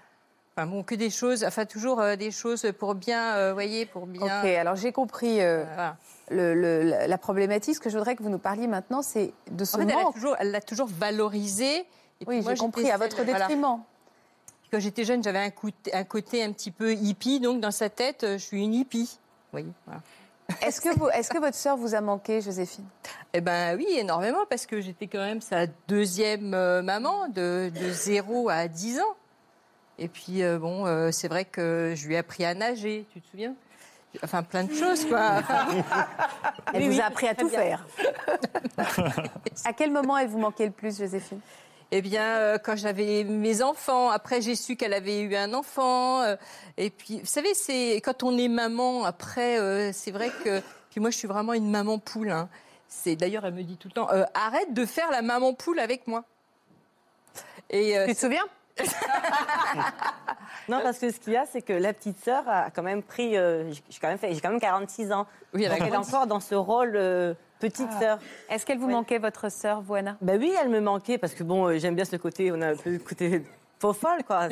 [0.59, 4.05] Enfin bon, que des choses, enfin toujours euh, des choses pour bien, euh, voyez, pour
[4.07, 4.41] bien.
[4.41, 5.97] Ok, alors j'ai compris euh, euh, voilà.
[6.31, 7.75] le- le- la la problématique.
[7.75, 9.91] Ce que je voudrais que vous nous parliez maintenant, c'est de ce En fait, elle
[9.97, 10.15] a manque.
[10.15, 11.77] toujours, elle l'a toujours valorisé.
[12.19, 13.39] Et Oui, j'ai compris, à votre voilà.
[13.47, 13.79] détriment.
[14.69, 17.89] Quand j'étais jeune, j'avais un, côté- un côté un petit peu hippie, donc dans sa
[17.89, 19.17] tête, je suis une hippie.
[19.53, 19.69] Voilà.
[20.61, 22.83] Est-ce que, vous- est-ce que votre sœur vous a manqué, Joséphine?
[23.33, 26.49] Eh ben oui, énormément, parce que j'étais quand même sa deuxième
[26.81, 29.15] maman, de, de 0 à 10 ans.
[29.99, 33.19] Et puis, euh, bon, euh, c'est vrai que je lui ai appris à nager, tu
[33.21, 33.53] te souviens?
[34.23, 35.41] Enfin, plein de choses, quoi.
[36.73, 37.59] Elle Oui, vous a appris à tout bien.
[37.59, 37.85] faire.
[39.65, 41.39] à quel moment elle vous manquait le plus, Joséphine?
[41.91, 46.21] Eh bien, euh, quand j'avais mes enfants, après j'ai su qu'elle avait eu un enfant.
[46.21, 46.35] euh,
[46.77, 50.61] et puis, vous savez, c'est quand on est maman, après, euh, c'est vrai que.
[50.91, 52.29] Puis moi, je suis vraiment une maman poule.
[52.31, 52.47] hein.
[52.87, 56.07] C'est d'ailleurs, elle me dit tout le temps, arrête de faire la maman poule avec
[56.07, 56.23] moi.
[57.69, 58.45] Et Tu te souviens?
[60.69, 63.01] non parce que ce qu'il y a, c'est que la petite sœur a quand même
[63.03, 65.25] pris, euh, j'ai quand même fait, j'ai quand même 46 ans.
[65.53, 68.19] oui, elle a Donc, elle est encore dans ce rôle euh, petite sœur.
[68.49, 68.93] Est-ce qu'elle vous Ouais.
[68.93, 71.95] manquait, votre sœur, vous, Anna Ben oui, elle me manquait parce que bon, euh, j'aime
[71.95, 73.43] bien ce côté, on a un peu le côté
[73.79, 74.47] faux folle, quoi.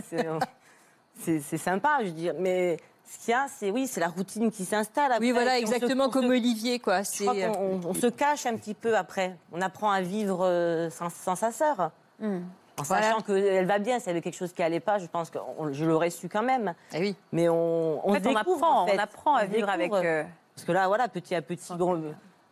[1.20, 2.34] C'est, sympa, je veux dire.
[2.40, 2.78] Mais
[3.10, 5.12] ce qu'il y a, c'est oui, c'est la routine qui s'installe.
[5.12, 5.26] après.
[5.26, 7.02] Oui, voilà, se- exactement se- comme Olivier, quoi.
[7.04, 9.36] Je crois on- on se cache un petit peu après.
[9.52, 11.92] On apprend à vivre sans, sans sa sœur.
[12.20, 12.40] Hmm.
[12.80, 13.04] En Voilà.
[13.04, 15.40] sachant qu'elle va bien, s'il y avait quelque chose qui allait pas, je pense que
[15.58, 16.76] on- je l'aurais su quand même.
[16.94, 17.16] Eh oui.
[17.32, 18.96] Mais on, on En fait, se on découvre, apprend, en fait.
[18.96, 19.92] on apprend à On vivre avec.
[19.94, 20.24] euh,
[20.56, 22.04] Parce que là, voilà, petit à petit, bon,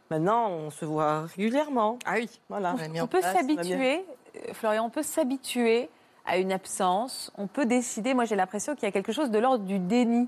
[0.09, 1.99] maintenant, on se voit régulièrement.
[2.05, 2.29] Ah oui.
[2.49, 2.75] Voilà.
[2.95, 4.03] On On peut s'habituer,
[4.35, 5.89] euh, Florian, on peut s'habituer
[6.25, 7.31] à une absence.
[7.37, 8.15] On peut décider.
[8.15, 10.27] Moi, j'ai l'impression qu'il y a quelque chose de l'ordre du déni.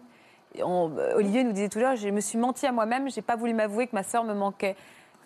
[0.63, 3.21] On- euh, Olivier nous disait tout à l'heure, je me suis menti à moi-même, j'ai
[3.23, 4.75] pas voulu m'avouer que ma sœur me manquait.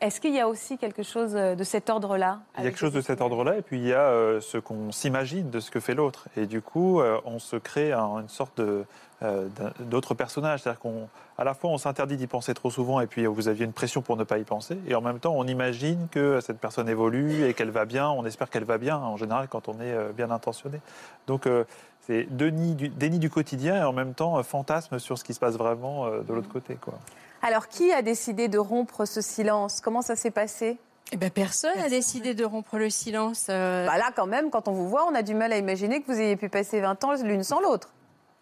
[0.01, 2.79] Est-ce qu'il y a aussi quelque chose euh, de cet ordre-là Il y a quelque
[2.79, 5.69] chose de cet ordre-là, et puis il y a euh, ce qu'on s'imagine de ce
[5.69, 6.25] que fait l'autre.
[6.35, 8.83] Et du coup, euh, on se crée un- une sorte de,
[9.21, 9.47] euh,
[10.17, 10.61] personnage.
[10.63, 13.63] C'est-à-dire qu'on, à la fois, on s'interdit d'y penser trop souvent, et puis vous aviez
[13.63, 14.75] une pression pour ne pas y penser.
[14.87, 18.09] Et en même temps, on imagine que cette personne évolue et qu'elle va bien.
[18.09, 20.79] On espère qu'elle va bien, en général, quand on est bien intentionné.
[21.27, 21.47] Donc,
[22.07, 25.39] c'est déni du, déni du quotidien et en même temps fantasme sur ce qui se
[25.39, 26.75] passe vraiment de l'autre côté.
[26.81, 26.95] Quoi.
[27.41, 29.81] Alors, qui a décidé de rompre ce silence?
[29.81, 30.77] Comment ça s'est passé?
[31.11, 33.47] Eh ben, personne n'a décidé de rompre le silence.
[33.49, 36.01] euh, Bah là, quand même, quand on vous voit, on a du mal à imaginer
[36.01, 37.89] que vous ayez pu passer 20 ans l'une sans l'autre.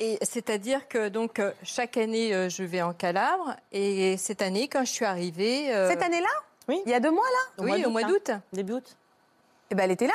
[0.02, 4.70] Et c'est-à-dire que donc euh, chaque année euh, je vais en Calabre et cette année
[4.70, 6.30] quand je suis arrivée, euh, Cette année-là?
[6.70, 6.82] Oui.
[6.86, 7.26] Il y a deux mois,
[7.58, 7.64] là?
[7.66, 8.32] Oui au mois d'août.
[8.54, 8.96] Début août.
[9.72, 10.14] Eh ben, elle était là.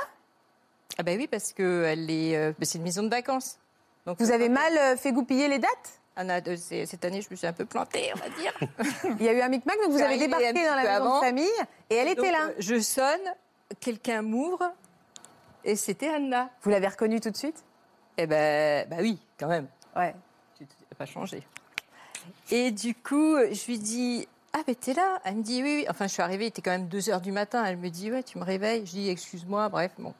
[0.96, 3.58] Ah ben oui parce que elle est, c'est une maison de vacances.
[4.06, 6.00] Donc Vous avez mal fait goupiller les dates?
[6.16, 8.52] Anna, c'est- cette année je me suis un peu plantée on va dire.
[9.20, 11.20] Il y a eu un micmac, donc vous avez débarqué dans la maison avant.
[11.20, 11.48] de famille
[11.90, 12.46] et elle Donc, était là.
[12.48, 13.20] euh, je sonne,
[13.80, 14.72] quelqu'un m'ouvre
[15.64, 16.50] et c'était Anna.
[16.62, 17.64] Vous l'avez reconnue tout de suite?
[18.16, 19.66] Eh ben bah oui quand même.
[19.96, 20.14] Ouais.
[20.56, 21.42] Tu n'as pas changé.
[22.50, 25.20] Et du coup, je lui dis Ah, ben t'es là?
[25.24, 25.86] Elle me dit Oui, oui.
[25.90, 27.64] Enfin, je suis arrivée, il était quand même 2 heures du matin.
[27.64, 28.86] Elle me dit Ouais, tu me réveilles.
[28.86, 30.14] Je dis Excuse-moi, bref, bon.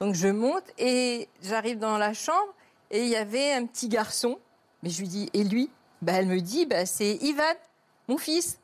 [0.00, 2.52] Donc, je monte et j'arrive dans la chambre
[2.90, 4.38] et il y avait un petit garçon.
[4.84, 5.70] Mais je lui dis Et lui?
[6.02, 7.42] Ben, Elle me dit bah, C'est Ivan,
[8.08, 8.58] mon fils.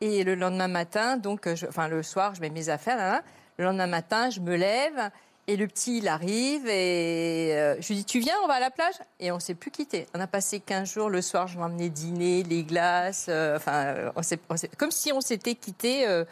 [0.00, 2.96] Et le lendemain matin, donc, je- enfin, le soir, je mets mes affaires.
[2.96, 3.22] là, là.
[3.58, 5.10] Le lendemain matin, je me lève.
[5.48, 8.60] Et le petit, il arrive et euh, je lui dis, tu viens, on va à
[8.60, 8.94] la plage?
[9.20, 10.06] Et on s'est plus quitté.
[10.12, 11.08] On a passé 15 jours.
[11.08, 13.26] Le soir, je l'emmenais dîner, les glaces.
[13.28, 14.40] euh, enfin, on s'est-
[14.76, 16.24] comme si on s'était quitté euh,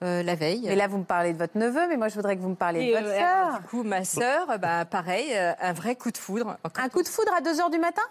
[0.00, 0.62] la veille.
[0.64, 2.54] Mais là, vous me parlez de votre neveu, mais moi, je voudrais que vous me
[2.54, 3.60] parliez Et, de votre sœur.
[3.60, 6.56] Du coup, ma sœur, bah, pareil, un vrai coup de foudre.
[6.76, 8.02] Un coup de foudre à 2 h du matin?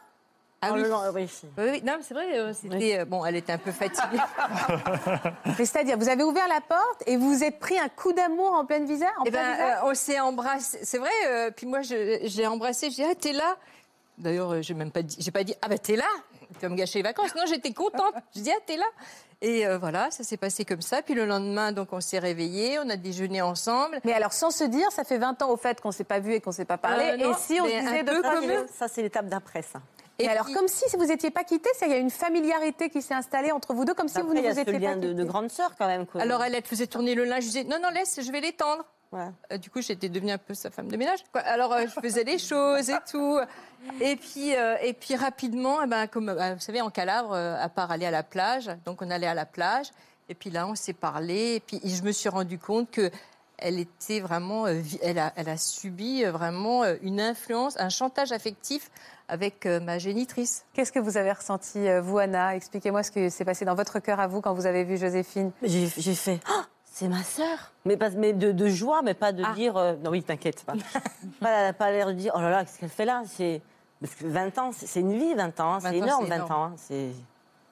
[0.61, 0.83] Ah Oh, oui.
[1.13, 1.29] oui.
[1.57, 1.81] Oui, oui.
[1.85, 2.99] non, mais c'est vrai, euh, c'était.
[2.99, 4.17] euh, bon, elle était un peu fatiguée.
[5.57, 8.65] C'est-à-dire, vous avez ouvert la porte et vous vous êtes pris un coup d'amour en
[8.65, 10.79] pleine visage en Eh plein ben, visage euh, on s'est embrassé.
[10.83, 11.09] C'est vrai.
[11.27, 12.89] euh, puis moi, l'ai embrassé.
[12.89, 13.57] Je dis, ah, t'es là.
[14.17, 16.05] D'ailleurs, j'ai même pas dit, j'ai pas dit, ah ben t'es là.
[16.53, 17.35] Tu vas me gâcher les vacances.
[17.35, 18.13] Non, j'étais contente.
[18.35, 18.85] Je dis, ah, t'es là.
[19.41, 21.01] Et euh, voilà, ça s'est passé comme ça.
[21.01, 23.99] Puis le lendemain, donc, on s'est réveillés, on a déjeuné ensemble.
[24.05, 26.19] Mais alors, sans se dire, ça fait 20 ans au fait qu'on ne s'est pas
[26.19, 27.09] vu et qu'on ne s'est pas parlé.
[27.11, 28.21] Euh, non, et si on se disait de
[28.61, 28.67] peu.
[28.73, 29.79] Ça, c'est l'étape d'après, ça.
[30.17, 33.01] Et Mais alors, comme si vous n'étiez pas quittés, il y a une familiarité qui
[33.01, 34.79] s'est installée entre vous deux, comme si vous ne il y a vous ce étiez
[34.79, 35.25] lien pas de, de quittés.
[35.25, 36.05] grande sœur, quand même.
[36.05, 36.21] quoi.
[36.21, 37.43] Alors, elle, elle faisait tourner le linge.
[37.43, 38.85] Je disais, non, non, laisse, je vais l'étendre.
[39.13, 41.19] Euh, du coup, j'étais devenue un peu sa femme de ménage.
[41.31, 41.41] quoi.
[41.41, 43.39] Alors, euh, je faisais les choses et tout.
[44.01, 47.55] Et puis, euh, et puis rapidement, eh ben, comme euh, vous savez, en Calabre, euh,
[47.57, 49.87] à part aller à la plage, donc on allait à la plage.
[50.27, 51.55] Et puis là, on s'est parlé.
[51.55, 53.09] Et puis, je me suis rendu compte que
[53.57, 57.89] elle était vraiment, euh, elle a, elle a subi euh, vraiment euh, une influence, un
[57.89, 58.89] chantage affectif
[59.27, 60.65] avec ma génitrice.
[60.73, 62.55] Qu'est-ce que vous avez ressenti, vous, Anna?
[62.55, 65.51] Expliquez-moi ce qui s'est passé dans votre cœur à vous quand vous avez vu Joséphine.
[65.63, 67.71] J'ai fait Ah, c'est ma sœur.
[67.85, 69.53] Mais, pas, mais de, de joie, mais pas de Ah.
[69.55, 69.77] dire.
[69.77, 70.63] euh, non, oui, t'inquiète.
[70.63, 70.73] Pas,
[71.41, 73.23] pas, pas l'air de dire Oh là là, qu'est-ce qu'elle fait là?
[73.25, 73.63] C'est
[73.99, 75.73] Parce que 20 ans, c'est une vie, 20 ans.
[75.73, 76.51] hein, 20 C'est ans, énorme, c'est 20 énorme.
[76.51, 76.65] ans.
[76.65, 77.11] hein.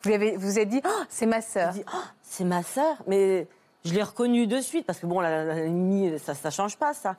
[0.05, 1.73] Vous avez- vous êtes dit, Oh, c'est ma Je sœur.
[1.85, 2.95] Ah, c'est ma sœur.
[3.05, 3.47] Mais
[3.85, 7.15] je l'ai reconnue de suite parce que bon, la, nuit, ça, ça change pas, ça.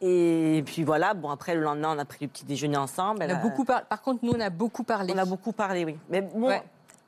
[0.00, 3.20] Et puis voilà, bon, après le lendemain, on a pris le petit déjeuner ensemble.
[3.20, 3.84] On Elle a a- beaucoup par...
[3.86, 5.12] par contre, nous, on a beaucoup parlé.
[5.14, 5.96] on a beaucoup parlé, oui.
[6.10, 6.62] Mais bon, Ouais.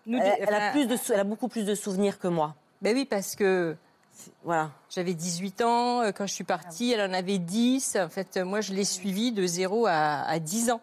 [0.07, 2.55] Nous, elle, a enfin, plus de, sou- elle a beaucoup plus de souvenirs que moi.
[2.81, 3.77] Ben oui, parce que
[4.43, 4.71] Voilà.
[4.89, 7.97] J'avais 18 ans euh, quand je suis partie, elle en avait 10.
[7.97, 10.81] En fait, euh, moi, je l'ai suivie de 0 à, à 10 ans.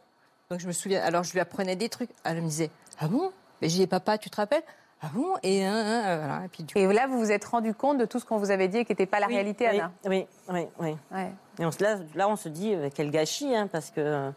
[0.52, 1.02] Donc, je me souviens.
[1.04, 2.12] Alors, je lui apprenais des trucs.
[2.24, 2.70] Elle me disait
[3.00, 3.32] Ah bon?
[3.64, 4.62] Mais j'ai Papa, tu te rappelles?
[5.06, 5.72] Ah bon Et, euh,
[6.20, 6.46] voilà.
[6.46, 8.38] Et puis, du coup, Et là, vous vous êtes rendu compte de tout ce qu'on
[8.38, 9.92] vous avait dit et qui n'était pas la Oui, réalité, oui, Anna.
[10.06, 10.96] Oui, oui, oui.
[11.12, 11.32] Ouais.
[11.60, 14.00] Et on se, là, là, on se dit, euh, quel gâchis, hein, parce que.
[14.02, 14.32] euh,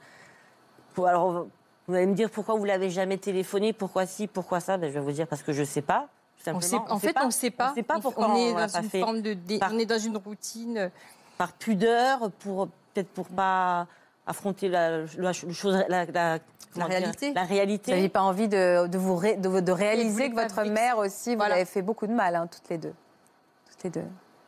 [0.94, 1.46] pour- alors,
[1.86, 4.94] vous allez me dire pourquoi vous l'avez jamais téléphoné, pourquoi si, pourquoi ça ben, Je
[4.94, 6.08] vais vous dire parce que je ne sais pas.
[6.46, 7.70] on sait, en fait, on ne sait pas.
[7.70, 9.00] On sait pas On- pourquoi on est l'a dans pas une fait.
[9.00, 9.32] forme de.
[9.32, 10.90] dé- Par- On est dans une routine.
[11.38, 13.86] Par pudeur, pour peut-être pour pas
[14.28, 16.38] affronter la, la, chose, la, la-
[16.74, 17.90] comment dire, réalité.
[17.90, 21.30] Vous n'aviez pas envie de, de vous ré- de, de réaliser que votre mère aussi,
[21.30, 21.54] vous Voilà.
[21.56, 22.94] avez fait beaucoup de mal, hein, toutes les deux.
[23.70, 24.04] Toutes les deux.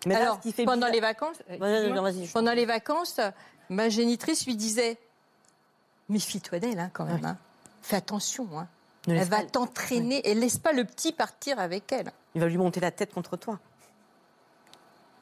[0.06, 1.42] Mais là, Alors, ce qui fait pendant bizarre- les vacances.
[1.50, 3.20] euh, non, Pendant les vacances,
[3.68, 4.98] ma génitrice lui disait
[6.08, 7.24] Méfie-toi d'elle, hein, quand même.
[7.24, 7.36] hein.
[7.82, 8.46] Fais attention.
[8.56, 8.66] hein.
[9.08, 12.12] Elle va pas- t'entraîner et laisse pas le petit partir avec elle.
[12.34, 13.58] Il va lui monter la tête contre toi.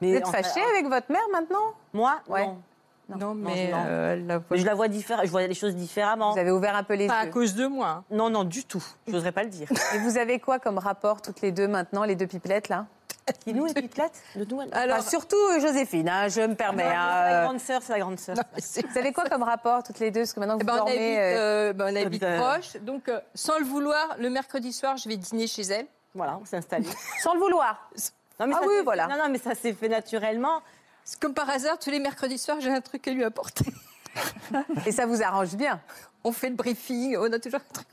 [0.01, 1.73] Vous êtes enfin, fâché avec votre mère maintenant?
[1.93, 2.45] Moi, Ouais.
[2.45, 2.61] non.
[3.17, 3.77] Non, mais non.
[3.87, 5.25] euh, la Mais je la vois différemment.
[5.25, 6.33] Je vois les choses différemment.
[6.33, 7.31] Vous avez ouvert un peu les pas à yeux.
[7.31, 7.87] cause de moi.
[7.87, 8.03] hein.
[8.11, 8.83] Non, non, du tout.
[9.07, 9.67] Je n'oserais pas le dire.
[9.95, 12.85] Et vous avez quoi comme rapport toutes les deux maintenant, les deux pipelettes là?
[13.43, 14.19] Qui nous, les pipelettes?
[14.35, 16.83] De nous, elle- Alors, Enfin, Surtout Joséphine, hein, je me permets.
[16.83, 18.35] Hein, la euh, grande sœur, c'est la grande sœur.
[18.35, 20.21] Vous avez quoi comme rapport toutes les deux?
[20.21, 20.93] Parce que maintenant que eh vous ben, on dormez.
[20.93, 22.77] habite, euh, euh, ben, on habite euh, proche.
[22.81, 25.85] Donc, euh, sans le vouloir, le mercredi soir, je vais dîner chez elle.
[26.15, 26.87] Voilà, on s'est installé.
[27.21, 27.91] Sans le vouloir?
[28.39, 29.05] Non, mais Ah ça oui, voilà.
[29.05, 30.61] Non, non, mais ça s'est fait naturellement.
[31.19, 33.65] Comme par hasard, tous les mercredis soirs, j'ai un truc à lui apporter.
[34.85, 35.81] Et ça vous arrange bien.
[36.23, 37.87] On fait le briefing, on a toujours un truc.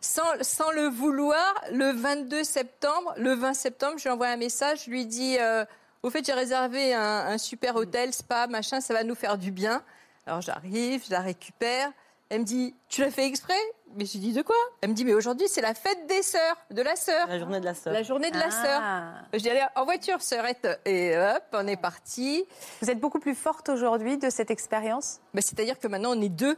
[0.00, 4.84] Sans, sans le vouloir, le 22 septembre, le 20 septembre, je lui envoie un message,
[4.86, 5.64] je lui dis euh,
[6.02, 9.52] Au fait, j'ai réservé un, un super hôtel, spa, machin, ça va nous faire du
[9.52, 9.82] bien.
[10.26, 11.92] Alors j'arrive, je la récupère.
[12.28, 13.54] Elle me dit Tu l'as fait exprès?
[13.96, 16.22] Mais je lui dis de quoi Elle me dit mais aujourd'hui c'est la fête des
[16.22, 17.26] sœurs, de la sœur.
[17.28, 17.92] La journée de la sœur.
[17.92, 18.80] La journée de la sœur.
[18.82, 19.12] Ah.
[19.32, 22.44] Je dis allez en voiture sœurette et hop on est parti.
[22.80, 25.20] Vous êtes beaucoup plus forte aujourd'hui de cette expérience?
[25.34, 26.56] Bah, C'est-à-dire que maintenant on est deux.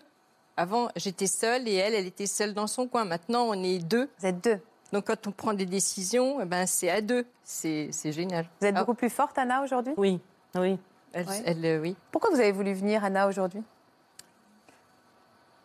[0.57, 3.05] Avant j'étais seule et elle elle était seule dans son coin.
[3.05, 4.09] Maintenant on est deux.
[4.18, 4.61] Vous êtes deux.
[4.93, 7.26] Donc quand on prend des décisions, eh ben c'est à deux.
[7.43, 8.47] C'est c'est génial.
[8.61, 9.95] Vous êtes Ah, beaucoup plus forte, Anna, aujourd'hui?
[9.97, 10.20] Oui,
[10.55, 10.78] oui.
[11.12, 11.43] elle, Ouais.
[11.47, 11.97] elle, euh, oui.
[12.12, 13.62] Pourquoi vous avez voulu venir, Anna, aujourd'hui?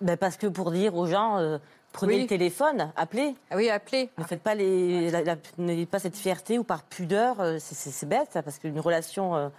[0.01, 1.57] Ben, parce que pour dire aux gens, euh,
[1.91, 2.21] prenez Oui.
[2.21, 3.35] le téléphone, appelez.
[3.51, 4.09] Ah oui appelez.
[4.17, 7.39] Ne faites pas les, la- la- n'ayez pas cette fierté ou par pudeur.
[7.41, 9.49] euh, c'est- C'est c'est bête, ça, parce qu'une relation euh,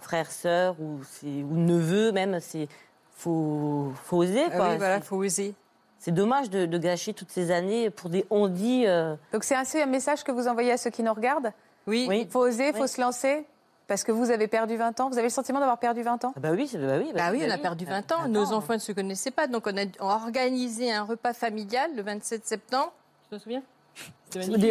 [0.00, 2.68] frère-sœur ou, c'est- ou neveu même, c'est
[3.16, 4.44] faut, faut oser.
[4.52, 5.54] Ah oui voilà faut oser.
[5.98, 8.84] C'est dommage de, de gâcher toutes ces années pour des on-dit.
[8.86, 11.52] euh, Donc c'est ainsi un message que vous envoyez à ceux qui nous regardent?
[11.86, 12.06] Oui.
[12.08, 12.22] Oui.
[12.26, 13.44] Il faut oser, il faut se lancer?
[13.90, 16.32] Parce que vous avez perdu 20 ans Vous avez le sentiment d'avoir perdu 20 ans
[16.36, 17.10] Ah bah oui, c'est- bah oui.
[17.12, 18.28] Bah oui, on a perdu 20 ans.
[18.28, 19.48] Nos enfants ne se connaissaient pas.
[19.48, 22.92] Donc, on a, on organisé un repas familial le 27 septembre.
[23.28, 23.62] Tu te souviens?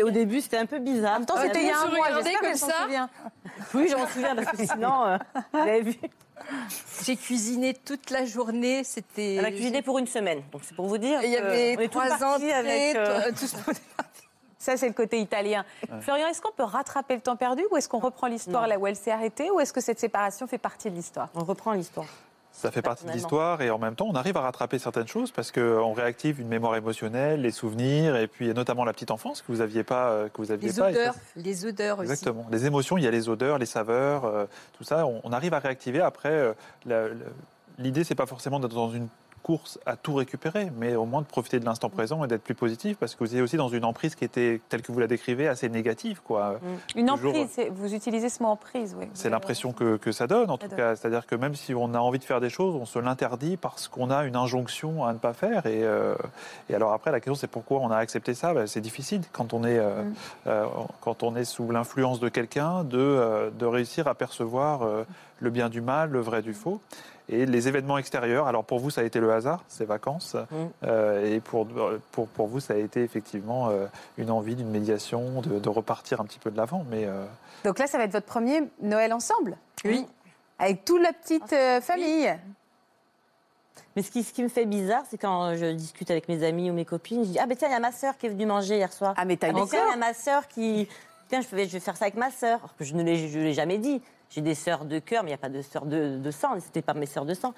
[0.06, 1.16] Au, début, c'était un peu bizarre.
[1.16, 3.10] En même temps, Ah, c'était il y a un mois, j'espère ça souvient.
[3.74, 5.18] Oui, j'en souviens, parce que sinon, euh,
[5.52, 5.96] vous avez vu.
[7.04, 8.86] J'ai cuisiné toute la journée.
[8.86, 9.36] C'était.
[9.36, 10.44] Elle a cuisiné pour une semaine.
[10.54, 11.22] Donc c'est pour vous dire.
[11.24, 12.96] Et Il y avait on trois ans avec.
[12.96, 13.58] euh, tout ce
[14.60, 15.64] Ça, c'est le côté italien.
[16.02, 18.86] Florian, est-ce qu'on peut rattraper le temps perdu ou est-ce qu'on reprend l'histoire là où
[18.86, 21.30] elle s'est arrêtée ou est-ce que cette séparation fait partie de l'histoire?
[21.34, 22.06] On reprend l'histoire.
[22.52, 25.32] Ça fait partie de l'histoire et en même temps, on arrive à rattraper certaines choses
[25.32, 29.50] parce qu'on réactive une mémoire émotionnelle, les souvenirs et puis notamment la petite enfance que
[29.52, 30.90] vous aviez pas, euh, que vous aviez Les pas.
[30.92, 32.12] et ça, odeurs, les odeurs aussi.
[32.12, 32.46] Exactement.
[32.52, 34.46] Les émotions, il y a les odeurs, les saveurs, euh,
[34.78, 35.06] tout ça.
[35.06, 36.02] On, on arrive à réactiver.
[36.02, 36.54] Après,
[36.88, 37.14] euh,
[37.78, 39.08] l'idée, c'est pas forcément d'être dans une
[39.40, 42.56] course à tout récupérer, mais au moins de profiter de l'instant présent et d'être plus
[42.56, 45.08] positif, parce que vous étiez aussi dans une emprise qui était, telle que vous la
[45.08, 46.22] décrivez, assez négative.
[46.24, 46.60] Quoi.
[46.96, 49.08] Une Toujours, emprise, vous utilisez ce mot emprise, oui.
[49.14, 50.78] C'est l'impression que, que ça donne, en tout donne.
[50.78, 50.96] cas.
[50.96, 53.88] C'est-à-dire que même si on a envie de faire des choses, on se l'interdit parce
[53.88, 55.66] qu'on a une injonction à ne pas faire.
[55.66, 56.16] Et, euh,
[56.70, 58.54] et alors après, la question, c'est pourquoi on a accepté ça?
[58.54, 60.14] Ben, C'est difficile quand on est, euh, Mm.
[60.48, 60.66] euh,
[61.02, 64.82] quand on est sous l'influence de quelqu'un de, de réussir à percevoir
[65.40, 66.80] le bien du mal, le vrai du faux.
[67.32, 70.36] Et les événements extérieurs, alors pour vous, ça a été le hasard, ces vacances.
[70.84, 71.68] Euh, et pour,
[72.12, 73.86] pour, pour vous, ça a été effectivement euh,
[74.18, 76.84] une envie d'une médiation, de, de repartir un petit peu de l'avant.
[76.90, 77.26] Mais euh,
[77.66, 79.58] Donc là, ça va être votre premier Noël ensemble?
[79.86, 80.08] Oui.
[80.58, 82.34] Avec toute la petite euh, famille?
[83.96, 86.70] Mais ce qui, ce qui me fait bizarre, c'est quand je discute avec mes amis
[86.70, 88.30] ou mes copines, je dis Ah, ben tiens, il y a ma sœur qui est
[88.30, 89.14] venue manger hier soir.
[89.18, 90.88] Ah, mais t'as Ah, une ben tiens, sœur il y a ma sœur qui.
[91.28, 92.58] Tiens, je vais, je vais faire ça avec ma sœur.
[92.60, 94.02] Alors que Je ne l'ai je l'ai jamais dit.
[94.30, 96.58] J'ai des sœurs de cœur, mais il n'y a pas de sœurs de, de sang.
[96.64, 97.54] C'était pas mes sœurs de sang.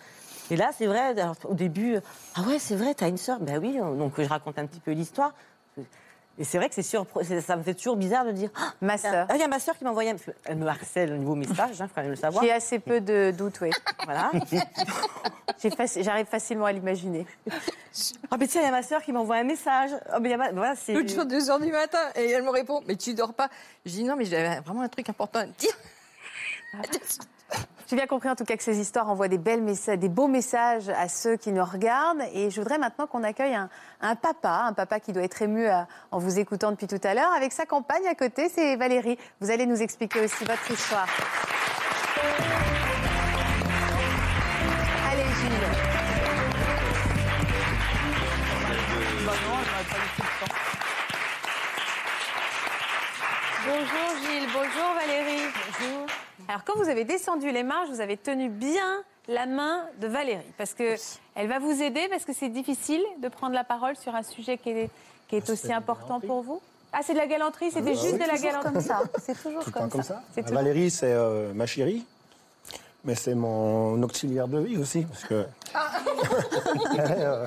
[0.49, 1.97] Et là, c'est vrai, alors, au début,
[2.35, 3.39] ah ouais, c'est vrai, t'as une sœur.
[3.39, 5.33] Ben oui, donc je raconte un petit peu l'histoire.
[6.39, 8.97] Et c'est vrai que c'est surpre- ça me fait toujours bizarre de dire Ah, Ma
[8.97, 9.27] sœur.
[9.29, 10.15] ah, il y a ma sœur qui m'a envoyé un.
[10.45, 12.41] Elle me harcèle au niveau message, il faut quand même le savoir.
[12.43, 13.69] J'ai assez peu de doutes, oui.
[14.05, 14.31] Voilà.
[15.77, 17.27] Faci- J'arrive facilement à l'imaginer.
[18.31, 19.91] Ah, ben tiens, il y a ma sœur qui m'a envoyé un message.
[20.09, 20.73] Ah, ben, il y a ma- voilà.
[20.87, 23.49] L'autre jour, 2 heures du matin, et elle me répond Mais tu dors pas
[23.85, 25.73] Je dis Non, mais j'avais vraiment un truc important à te dire.
[27.87, 30.29] J'ai bien compris en tout cas que ces histoires envoient des, belles messages, des beaux
[30.29, 32.21] messages à ceux qui nous regardent.
[32.33, 33.69] Et je voudrais maintenant qu'on accueille un,
[33.99, 37.13] un papa, un papa qui doit être ému à- en vous écoutant depuis tout à
[37.13, 37.31] l'heure.
[37.35, 39.17] Avec sa compagne à côté, c'est Valérie.
[39.41, 41.07] Vous allez nous expliquer aussi votre histoire.
[45.11, 46.71] Allez Gilles.
[53.65, 55.51] Bonjour Gilles, bonjour Valérie.
[55.79, 56.07] Bonjour.
[56.51, 60.43] Alors quand vous avez descendu les marches, vous avez tenu bien la main de Valérie
[60.57, 60.95] parce que
[61.35, 64.57] elle va vous aider parce que c'est difficile de prendre la parole sur un sujet
[64.57, 64.89] qui est,
[65.29, 66.61] qui est aussi important pour vous.
[66.91, 68.73] Ah, c'est de la galanterie, c'était juste de la galanterie.
[68.73, 69.01] comme ça.
[69.25, 70.21] C'est toujours Tout comme, ça.
[70.35, 72.05] Toujours- Valérie, c'est euh, ma chérie,
[73.05, 75.45] mais c'est mon auxiliaire de vie aussi, parce que
[76.97, 77.45] elle, est, euh,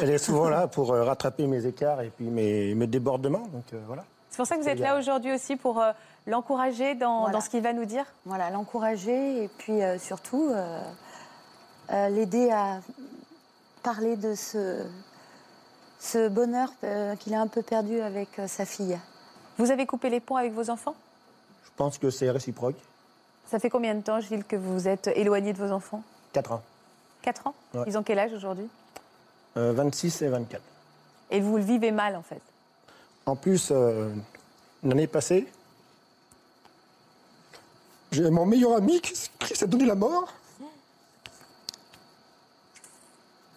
[0.00, 3.46] elle est souvent là pour euh, rattraper mes écarts et puis mes, mes débordements.
[3.52, 4.04] Donc euh, voilà.
[4.30, 5.92] C'est pour ça que vous êtes là aujourd'hui aussi pour euh,
[6.26, 7.32] l'encourager dans, Voilà.
[7.34, 8.04] dans ce qu'il va nous dire.
[8.24, 10.80] Voilà, l'encourager et puis euh, surtout euh,
[11.90, 12.80] euh, l'aider à
[13.82, 14.84] parler de ce,
[15.98, 18.98] ce bonheur euh, qu'il a un peu perdu avec euh, sa fille.
[19.58, 20.94] Vous avez coupé les ponts avec vos enfants?
[21.64, 22.76] Je pense que c'est réciproque.
[23.50, 26.02] Ça fait combien de temps, Gilles, que vous êtes éloigné de vos enfants?
[26.32, 26.62] 4 ans.
[27.22, 27.54] 4 ans?
[27.74, 27.84] Ouais.
[27.86, 28.68] Ils ont quel âge aujourd'hui?
[29.56, 30.62] Euh, 26 et 24.
[31.32, 32.40] Et vous le vivez mal en fait?
[33.26, 34.12] En plus, euh,
[34.82, 35.46] l'année passée,
[38.10, 40.32] j'ai mon meilleur ami qui, s'est donné la mort.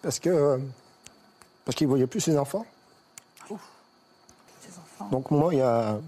[0.02, 0.60] Parce que
[1.64, 2.66] parce qu'il voyait plus ses enfants.
[5.10, 5.98] Donc moi, il y a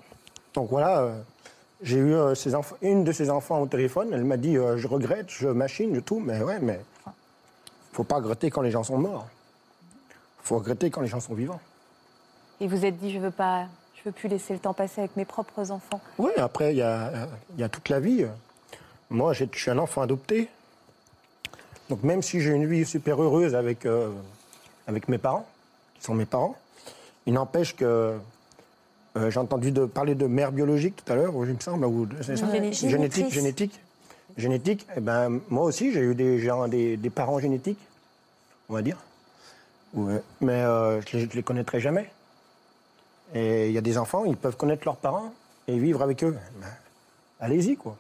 [0.57, 1.21] donc voilà, euh,
[1.83, 4.09] j'ai eu euh, ses enfants, une de ses enfants au téléphone.
[4.13, 6.81] Elle m'a dit euh, je regrette, je machine, je tout, mais ouais, mais
[7.93, 9.27] faut pas regretter quand les gens sont morts.
[10.43, 11.61] faut regretter quand les gens sont vivants.
[12.61, 13.67] Et vous êtes dit, je veux pas,
[14.07, 16.01] je veux plus laisser le temps passer avec mes propres enfants.
[16.19, 18.25] Oui, après, il y a, il y a toute la vie.
[19.11, 20.49] Moi, je suis un enfant adopté.
[21.89, 24.13] Donc, même si j'ai une vie super heureuse avec, euh,
[24.87, 25.45] avec mes parents,
[25.99, 26.55] qui sont mes parents,
[27.27, 28.17] il n'empêche que
[29.17, 32.07] euh, j'ai entendu de, parler de mère biologique tout à l'heure, il me semble, ou
[32.07, 32.89] de- c'est ça Génétique.
[32.89, 33.31] génétique.
[33.33, 33.81] Génétique.
[34.37, 34.87] Génétique.
[34.97, 37.81] Eh ben, moi aussi, j'ai eu des, gens, des, des parents génétiques,
[38.69, 38.99] on va dire.
[39.95, 40.23] Ouais.
[40.41, 42.09] Mais euh, je ne les connaîtrai jamais.
[43.35, 45.33] Et il y a des enfants, ils peuvent connaître leurs parents
[45.69, 46.37] et vivre avec eux.
[46.61, 46.69] Ben,
[47.41, 47.97] Allez-y, quoi.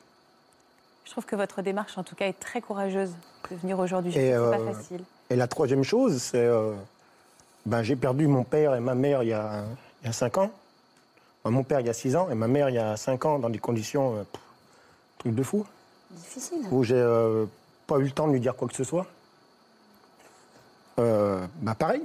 [1.05, 3.13] Je trouve que votre démarche, en tout cas, est très courageuse
[3.51, 4.13] de venir aujourd'hui.
[4.13, 5.03] C'est euh, pas facile.
[5.31, 6.39] Et la troisième chose, c'est.
[6.39, 6.73] euh,
[7.67, 9.65] ben, j'ai perdu mon père et ma mère il y a,
[10.03, 10.51] il y a cinq ans.
[11.43, 13.25] Enfin, mon père il y a six ans et ma mère il y a cinq
[13.25, 14.17] ans dans des conditions.
[14.17, 14.41] euh, pff,
[15.19, 15.67] truc de fou.
[16.13, 16.61] Difficile.
[16.71, 17.47] Où j'ai euh,
[17.89, 19.07] pas eu le temps de lui dire quoi que ce soit.
[20.99, 22.03] Euh, bah pareil.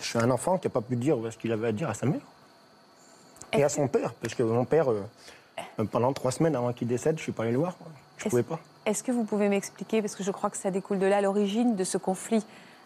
[0.00, 1.94] Je suis un enfant qui n'a pas pu dire ce qu'il avait à dire à
[1.94, 2.20] sa mère.
[3.52, 5.04] Et à son père, parce que mon père, euh,
[5.78, 7.76] euh, pendant trois semaines avant qu'il décède, je suis pas allé le voir.
[8.18, 8.58] Je pouvais pas.
[8.84, 11.76] Est-ce que vous pouvez m'expliquer, parce que je crois que ça découle de là, l'origine
[11.76, 12.44] de ce conflit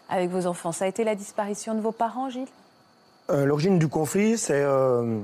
[0.09, 0.71] avec vos enfants?
[0.71, 2.47] Ça a été la disparition de vos parents, Gilles?
[3.31, 5.19] Euh, L'origine du conflit, c'est euh,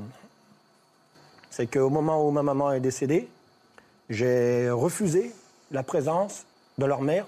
[1.50, 3.30] c'est qu'au moment où ma maman est décédée,
[4.10, 5.34] j'ai refusé
[5.72, 6.46] la présence
[6.78, 7.26] de leur mère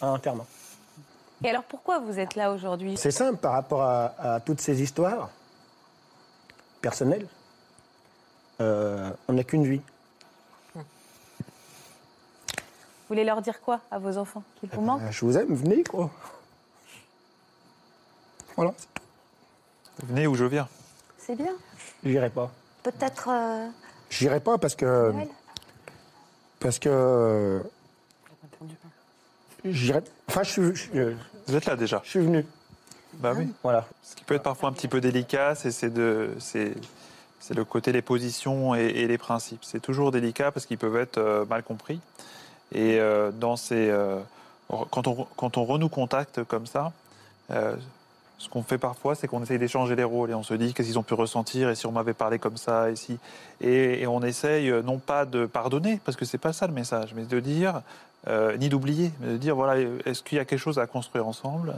[0.00, 0.46] à l'enterrement.
[1.44, 2.96] Et alors pourquoi vous êtes là aujourd'hui?
[2.96, 5.30] C'est simple par rapport à, à toutes ces histoires
[6.80, 7.26] personnelles.
[8.60, 9.80] Euh, on n'a qu'une vie.
[10.74, 10.82] Vous
[13.08, 14.42] voulez leur dire quoi à vos enfants?
[14.60, 16.10] Qu'ils vous manquent Euh, je vous aime, venez quoi.
[18.56, 18.72] Voilà.
[20.04, 20.68] Venez où je viens.
[21.18, 21.52] C'est bien.
[22.04, 22.50] J'irai pas.
[22.82, 23.68] Peut-être euh,
[24.10, 25.28] J'irai pas parce que Noël?
[26.60, 27.62] parce que
[29.64, 30.00] j'irai.
[30.28, 31.14] Enfin, je suis, je,
[31.52, 32.00] Vous êtes là déjà.
[32.02, 32.46] je suis venu.
[33.18, 33.46] Bah oui.
[33.62, 33.84] Voilà.
[34.02, 36.72] Ce qui peut être parfois un petit peu délicat, c'est c'est de c'est
[37.40, 39.62] c'est le côté les positions et, et les principes.
[39.62, 42.00] C'est toujours délicat parce qu'ils peuvent être euh, mal compris.
[42.74, 44.18] Et euh, dans ces euh,
[44.90, 46.90] quand on quand on renoue contact comme ça,
[47.50, 50.88] ce qu'on fait parfois, c'est qu'on essaye d'échanger les rôles et on se dit qu'est-ce
[50.88, 53.18] qu'ils ont pu ressentir et si on m'avait parlé comme ça et si
[53.60, 57.12] et, et on essaye non pas de pardonner parce que c'est pas ça le message,
[57.14, 57.82] mais de dire
[58.28, 61.26] euh, ni d'oublier, mais de dire voilà est-ce qu'il y a quelque chose à construire
[61.26, 61.74] ensemble?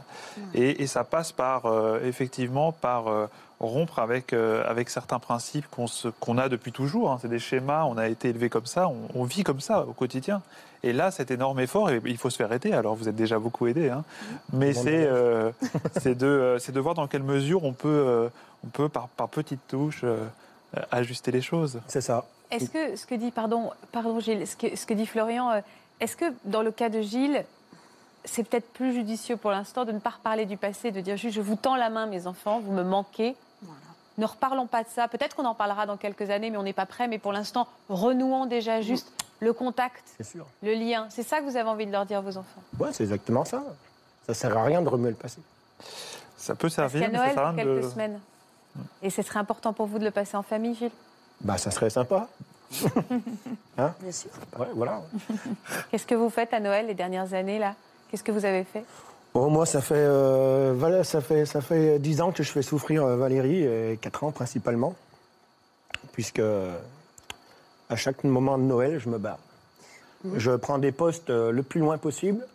[0.54, 3.26] Et, et ça passe par euh, effectivement par euh,
[3.60, 7.10] rompre avec euh, avec certains principes qu'on se- qu'on a depuis toujours.
[7.12, 7.18] hein.
[7.22, 9.92] C'est des schémas, on a été élevé comme ça, on, on vit comme ça au
[9.92, 10.42] quotidien.
[10.82, 12.72] Et là, cet énorme effort, et il faut se faire aider.
[12.72, 14.04] Alors, vous êtes déjà beaucoup aidé, hein.
[14.52, 15.50] mais Bon, c'est euh,
[15.98, 18.28] c'est de euh, c'est de voir dans quelle mesure on peut euh,
[18.64, 20.26] on peut par par petites touches euh,
[20.90, 21.80] ajuster les choses.
[21.86, 22.26] C'est ça.
[22.50, 25.60] Est-ce que ce que dit, pardon, pardon Gilles, ce que, ce que dit Florian, euh,
[26.00, 27.44] est-ce que dans le cas de Gilles,
[28.24, 31.34] c'est peut-être plus judicieux pour l'instant de ne pas reparler du passé, de dire juste
[31.36, 33.36] je vous tends la main, mes enfants, vous me manquez.
[34.16, 35.08] Ne reparlons pas de ça.
[35.08, 37.08] Peut-être qu'on en parlera dans quelques années, mais on n'est pas prêt.
[37.08, 40.46] Mais pour l'instant, renouons déjà juste le contact, sûr.
[40.62, 41.06] le lien.
[41.10, 42.62] C'est ça que vous avez envie de leur dire à vos enfants?
[42.78, 43.64] Ouais, c'est exactement ça.
[44.28, 45.40] Ça sert à rien de remuer le passé.
[46.36, 48.20] Ça peut Parce servir, qu'à mais ça Noël, sert à dans rien de- quelques semaines.
[49.02, 50.90] Et ce serait important pour vous de le passer en famille, Gilles?
[51.40, 52.28] Bah, ça serait sympa.
[53.76, 54.30] Bien sûr.
[54.58, 55.02] Ouais, voilà.
[55.90, 57.74] Qu'est-ce que vous faites à Noël les dernières années, là?
[58.10, 58.84] Qu'est-ce que vous avez fait?
[59.34, 62.62] Bon, moi, ça fait, euh, voilà, ça fait, ça fait 10 ans que je fais
[62.62, 64.94] souffrir euh, Valérie, et 4 ans principalement,
[66.12, 66.76] puisque euh,
[67.90, 69.38] à chaque moment de Noël, je me bats.
[70.36, 72.46] Je prends des postes euh, le plus loin possible,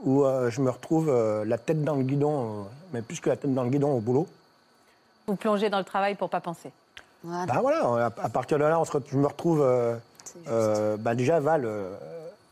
[0.00, 2.62] où euh, je me retrouve euh, la tête dans le guidon, euh,
[2.92, 4.28] mais plus que la tête dans le guidon, au boulot.
[5.26, 6.70] Vous plongez dans le travail pour pas penser?
[7.24, 7.52] Voilà.
[7.52, 9.62] Ben voilà, à, partir de là, on se re- je me retrouve.
[9.62, 9.96] euh,
[10.48, 11.94] euh, bah déjà, Val, euh,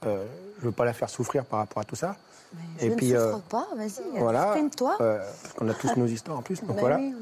[0.07, 0.25] euh,
[0.61, 2.17] je veux pas la faire souffrir par rapport à tout ça.
[2.81, 4.45] je et ne puis, souffre euh, pas, vas-y, Voilà.
[4.47, 4.97] exprime-toi.
[5.01, 6.61] Euh, parce qu'on a tous nos histoires en plus.
[6.61, 6.97] Donc Bah voilà.
[6.97, 7.15] oui,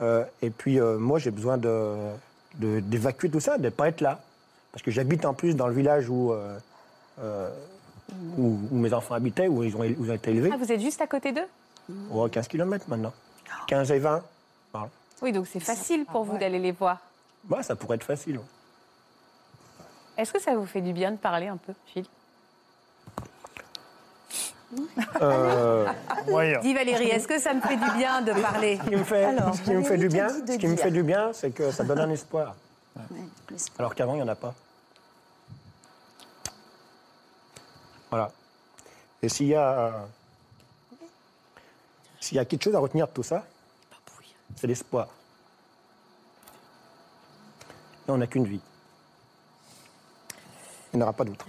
[0.00, 1.94] Euh, et puis, euh, moi, j'ai besoin de,
[2.56, 4.20] de- d'évacuer tout ça, de ne pas être là.
[4.72, 6.32] Parce que j'habite en plus dans le village où,
[8.38, 10.50] où, où mes enfants habitaient, où ils ont, où ils ont été élevés.
[10.52, 11.46] Ah, vous êtes juste à côté d'eux?
[12.12, 13.12] Oh, 15 km maintenant.
[13.66, 14.22] 15 et 20.
[14.72, 14.88] Voilà.
[15.22, 16.98] Oui, donc c'est facile pour vous d'aller les voir.
[17.48, 18.40] Ouais, ça pourrait être facile.
[20.16, 22.06] Est-ce que ça vous fait du bien de parler un peu, Gilles
[25.20, 25.86] Euh.
[26.62, 28.78] Dis Valérie, est-ce que ça me fait du bien de parler?
[28.78, 30.76] Ce qui me fait, Alors, ce qui me fait Valérie du bien, ce qui me
[30.76, 32.54] fait du bien, c'est que ça donne un espoir.
[32.96, 33.56] Ouais.
[33.78, 34.54] Alors qu'avant, il n'y en a pas.
[38.10, 38.30] Voilà.
[39.22, 40.06] Et s'il y a.
[42.20, 43.44] S'il y a quelque chose à retenir de tout ça,
[44.56, 45.08] c'est l'espoir.
[48.08, 48.60] Et on n'a qu'une vie.
[50.92, 51.46] Il n'y en aura pas d'autre.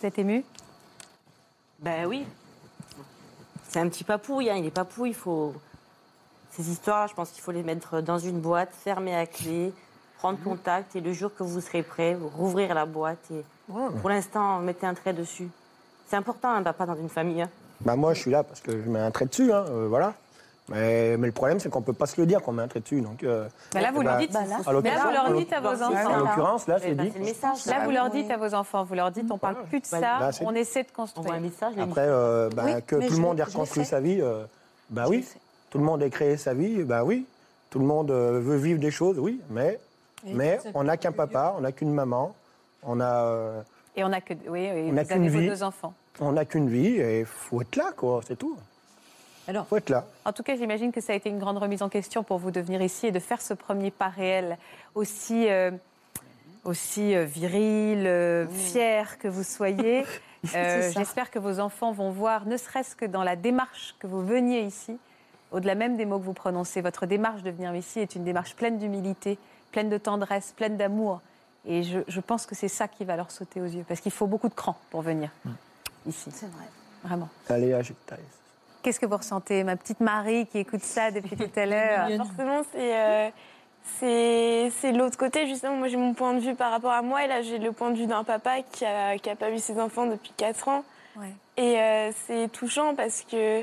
[0.00, 0.44] Vous êtes ému?
[1.80, 2.26] Ben oui.
[3.68, 5.54] c'est un petit papouille, hein, il est papouille, il faut...
[6.50, 9.72] Ces histoires, je pense qu'il faut les mettre dans une boîte, fermer à clé,
[10.18, 10.44] prendre Mhm.
[10.44, 13.42] contact, et le jour que vous serez prêt, vous rouvrir la boîte, et
[14.00, 15.48] pour l'instant, mettez un trait dessus.
[16.06, 17.40] C'est important, un papa dans une famille.
[17.42, 17.48] hein.
[17.80, 20.14] Bah moi, je suis là parce que je mets un trait dessus, hein, euh, voilà.
[20.68, 22.80] Mais, mais le problème, c'est qu'on peut pas se le dire qu'on met un trait
[22.80, 23.00] dessus.
[23.00, 24.32] Donc, euh, Bah là, vous bah, leur dites.
[24.32, 26.12] Bah là, Mais vous leur en dites à vos enfants.
[26.14, 27.18] En l'occurrence, là, Vous c'est avez dit.
[27.18, 27.66] message.
[27.66, 30.00] Là, vous leur dites à vos enfants, vous leur dites, on parle plus de ça,
[30.00, 31.40] Là, on essaie de On voit un construire.
[31.40, 34.20] message, Après, euh, bah, Oui, que tout je le monde ait je reconstruit sa vie,
[34.22, 34.44] euh,
[34.88, 35.28] bah Je oui.
[35.70, 37.26] Tout le monde ait créé sa vie, bah oui.
[37.70, 39.40] Tout le monde euh, veut vivre des choses, oui.
[39.50, 39.80] Mais,
[40.24, 42.34] mais on n'a qu'un papa, on n'a qu'une maman,
[42.84, 43.64] on a,
[43.96, 45.48] Et on n'a que, oui, On n'a vous qu'une avez vos vie.
[45.48, 45.92] deux enfants.
[46.20, 48.56] on n'a qu'une vie et il faut être là, quoi, c'est tout.
[49.48, 50.04] Alors, faut être là.
[50.24, 52.50] En tout cas, j'imagine que ça a été une grande remise en question pour vous
[52.50, 54.56] de venir ici et de faire ce premier pas réel
[54.94, 55.70] aussi, euh,
[56.64, 60.04] aussi euh, viril, euh, fier que vous soyez.
[60.56, 60.90] Euh.
[60.92, 64.62] J'espère que vos enfants vont voir, ne serait-ce que dans la démarche que vous veniez
[64.62, 64.98] ici,
[65.52, 68.56] au-delà même des mots que vous prononcez, votre démarche de venir ici est une démarche
[68.56, 69.38] pleine d'humilité,
[69.70, 71.20] pleine de tendresse, pleine d'amour.
[71.64, 74.10] Et je, je pense que c'est ça qui va leur sauter aux yeux, parce qu'il
[74.10, 75.30] faut beaucoup de cran pour venir
[76.08, 76.64] ici, C'est vrai.
[77.04, 77.28] vraiment.
[77.48, 77.96] Allez, agite
[78.82, 82.08] Qu'est-ce que vous ressentez, ma petite Marie qui écoute ça depuis tout à l'heure?
[82.16, 83.28] Forcément, c'est euh,
[84.00, 85.46] c'est l'autre côté.
[85.46, 87.24] Justement, moi, j'ai mon point de vue par rapport à moi.
[87.24, 89.58] Et là, j'ai le point de vue d'un papa qui a, qui a pas vu
[89.58, 90.84] ses enfants depuis 4 ans.
[91.16, 91.32] Ouais.
[91.56, 93.62] Et euh, c'est touchant parce que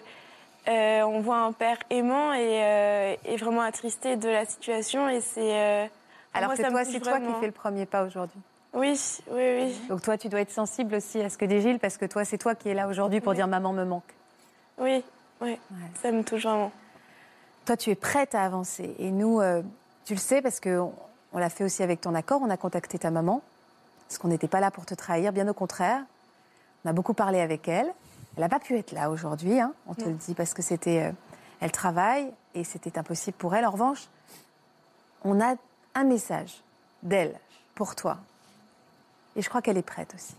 [0.67, 5.09] euh, on voit un père aimant et, euh, et vraiment attristé de la situation.
[5.09, 5.89] Et c'est.
[6.33, 8.39] Alors toi, c'est toi qui fais le premier pas aujourd'hui.
[8.73, 8.99] Oui,
[9.31, 9.81] oui, oui.
[9.89, 12.23] Donc toi, tu dois être sensible aussi à ce que dit Gilles, parce que toi,
[12.23, 13.35] c'est toi qui es là aujourd'hui pour Oui.
[13.35, 14.03] dire maman me manque.
[14.79, 15.03] Oui,
[15.41, 15.59] oui.
[16.01, 16.71] Ça me touche vraiment.
[17.65, 18.95] Toi, tu es prête à avancer.
[18.99, 19.61] Et nous, euh,
[20.05, 20.93] tu le sais, parce qu'on
[21.33, 23.41] on, l'a fait aussi avec ton accord, on a contacté ta maman,
[24.07, 26.01] parce qu'on n'était pas là pour te trahir, bien au contraire.
[26.83, 27.91] On a beaucoup parlé avec elle.
[28.35, 31.03] Elle n'a pas pu être là aujourd'hui, hein, on te le dit, parce que c'était...
[31.03, 31.11] euh,
[31.61, 33.65] elle travaille et c'était impossible pour elle.
[33.65, 34.07] En revanche,
[35.23, 35.55] on a
[35.95, 36.61] un message
[37.03, 37.37] d'elle
[37.75, 38.17] pour toi.
[39.35, 40.35] Et je crois qu'elle est prête aussi.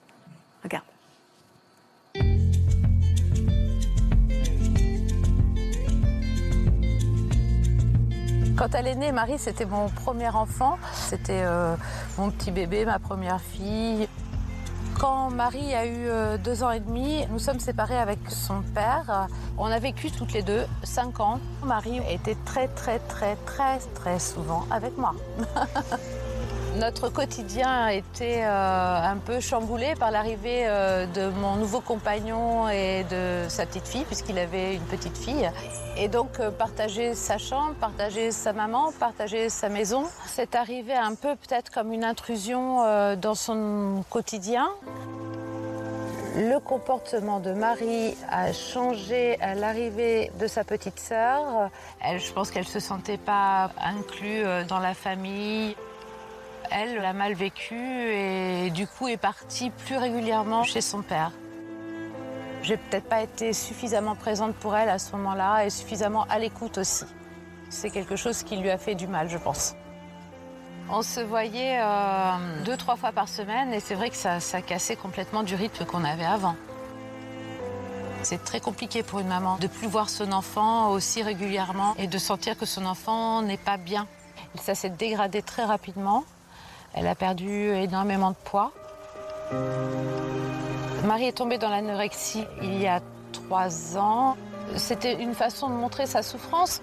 [0.62, 0.84] Regarde.
[8.60, 10.76] Quand elle est née, Marie, c'était mon premier enfant.
[10.92, 11.76] C'était euh,
[12.18, 14.06] mon petit bébé, ma première fille.
[14.98, 19.28] Quand Marie a eu euh, deux ans et demi, nous sommes séparés avec son père.
[19.56, 21.40] On a vécu toutes les deux cinq ans.
[21.64, 25.14] Marie était très, très, très, très, très souvent avec moi.
[26.76, 32.68] Notre quotidien a été euh, un peu chamboulé par l'arrivée euh, de mon nouveau compagnon
[32.68, 35.50] et de sa petite fille, puisqu'il avait une petite fille.
[35.96, 41.16] Et donc, euh, partager sa chambre, partager sa maman, partager sa maison, c'est arrivé un
[41.16, 42.84] peu peut-être comme une intrusion
[43.16, 44.68] dans son quotidien.
[46.36, 51.70] Le comportement de Marie a changé à l'arrivée de sa petite sœur.
[52.02, 55.74] Je pense qu'elle se sentait pas inclue dans la famille.
[56.70, 61.32] Elle l'a mal vécu et du coup est partie plus régulièrement chez son père.
[62.62, 66.78] J'ai peut-être pas été suffisamment présente pour elle à ce moment-là et suffisamment à l'écoute
[66.78, 67.06] aussi.
[67.70, 69.74] C'est quelque chose qui lui a fait du mal, je pense.
[70.90, 74.60] On se voyait euh, deux, trois fois par semaine et c'est vrai que ça, ça
[74.60, 76.54] cassait complètement du rythme qu'on avait avant.
[78.22, 82.18] C'est très compliqué pour une maman de plus voir son enfant aussi régulièrement et de
[82.18, 84.06] sentir que son enfant n'est pas bien.
[84.60, 86.24] Ça s'est dégradé très rapidement.
[86.94, 88.72] Elle a perdu énormément de poids.
[91.04, 93.00] Marie est tombée dans l'anorexie il y a
[93.32, 94.36] trois ans.
[94.76, 96.82] C'était une façon de montrer sa souffrance.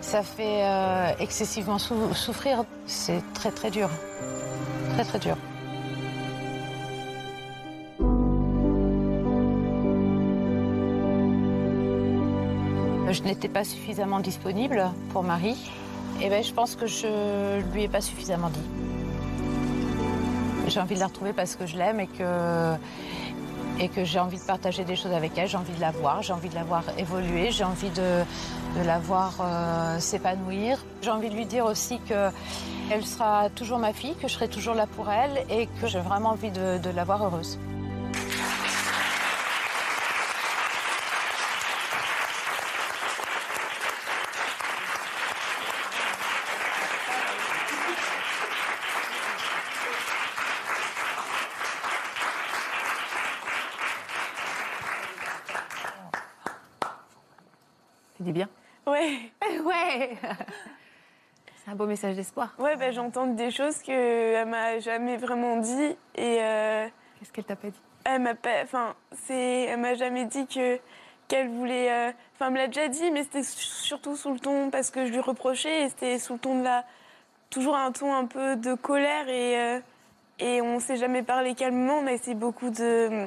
[0.00, 2.64] Ça fait euh, excessivement sou- souffrir.
[2.86, 3.88] C'est très très dur.
[4.94, 5.36] Très très dur.
[13.10, 15.56] Je n'étais pas suffisamment disponible pour Marie.
[16.20, 18.85] Et ben, je pense que je lui ai pas suffisamment dit.
[20.68, 22.74] J'ai envie de la retrouver parce que je l'aime et que,
[23.78, 25.48] et que j'ai envie de partager des choses avec elle.
[25.48, 28.22] J'ai envie de la voir, j'ai envie de la voir évoluer, j'ai envie de,
[28.78, 30.84] de la voir euh, s'épanouir.
[31.02, 34.74] J'ai envie de lui dire aussi qu'elle sera toujours ma fille, que je serai toujours
[34.74, 37.58] là pour elle et que j'ai vraiment envie de, de la voir heureuse.
[58.16, 58.48] Tu dis bien
[59.00, 60.16] Ouais, Ouais
[61.64, 62.54] C'est un beau message d'espoir.
[62.58, 65.96] ouais bah, j'entends des choses qu'elle m'a jamais vraiment dit.
[66.14, 66.86] Et euh,
[67.18, 67.80] Qu'est-ce qu'elle t'a pas dit?
[68.04, 68.62] elle m'a pas.
[68.62, 68.94] Enfin,
[69.26, 69.62] c'est.
[69.64, 70.78] Elle m'a jamais dit que.
[71.28, 71.90] qu'elle voulait.
[71.90, 75.06] euh, Enfin, elle me l'a déjà dit, mais c'était surtout sous le ton parce que
[75.06, 76.84] je lui reprochais et c'était sous le ton de la.
[77.50, 79.80] Toujours un ton un peu de colère et, euh,
[80.38, 81.98] et on s'est jamais parlé calmement.
[81.98, 83.26] On a essayé beaucoup de,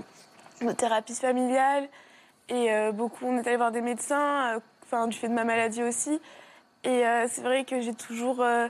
[0.62, 1.88] de thérapie familiale
[2.50, 3.26] et euh, beaucoup.
[3.26, 4.60] On est allé voir des médecins, euh,
[5.08, 6.20] du fait de ma maladie aussi.
[6.84, 8.42] Et euh, c'est vrai que j'ai toujours.
[8.42, 8.68] euh,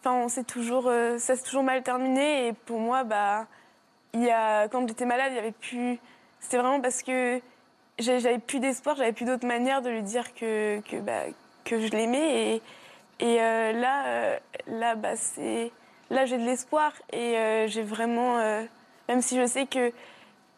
[0.00, 0.88] Enfin, on s'est toujours.
[0.88, 3.46] euh, ça s'est toujours mal terminé et pour moi, bah.
[4.14, 5.98] Y a, quand j'étais malade, il y avait plus.
[6.40, 7.40] C'était vraiment parce que
[7.98, 11.22] j'avais plus d'espoir, j'avais plus d'autre manière de lui dire que, que, bah,
[11.64, 12.60] que je l'aimais.
[13.20, 15.70] Et, là, là, bah, c'est,
[16.10, 18.38] là, j'ai de l'espoir et j'ai vraiment.
[19.08, 19.92] même si je sais que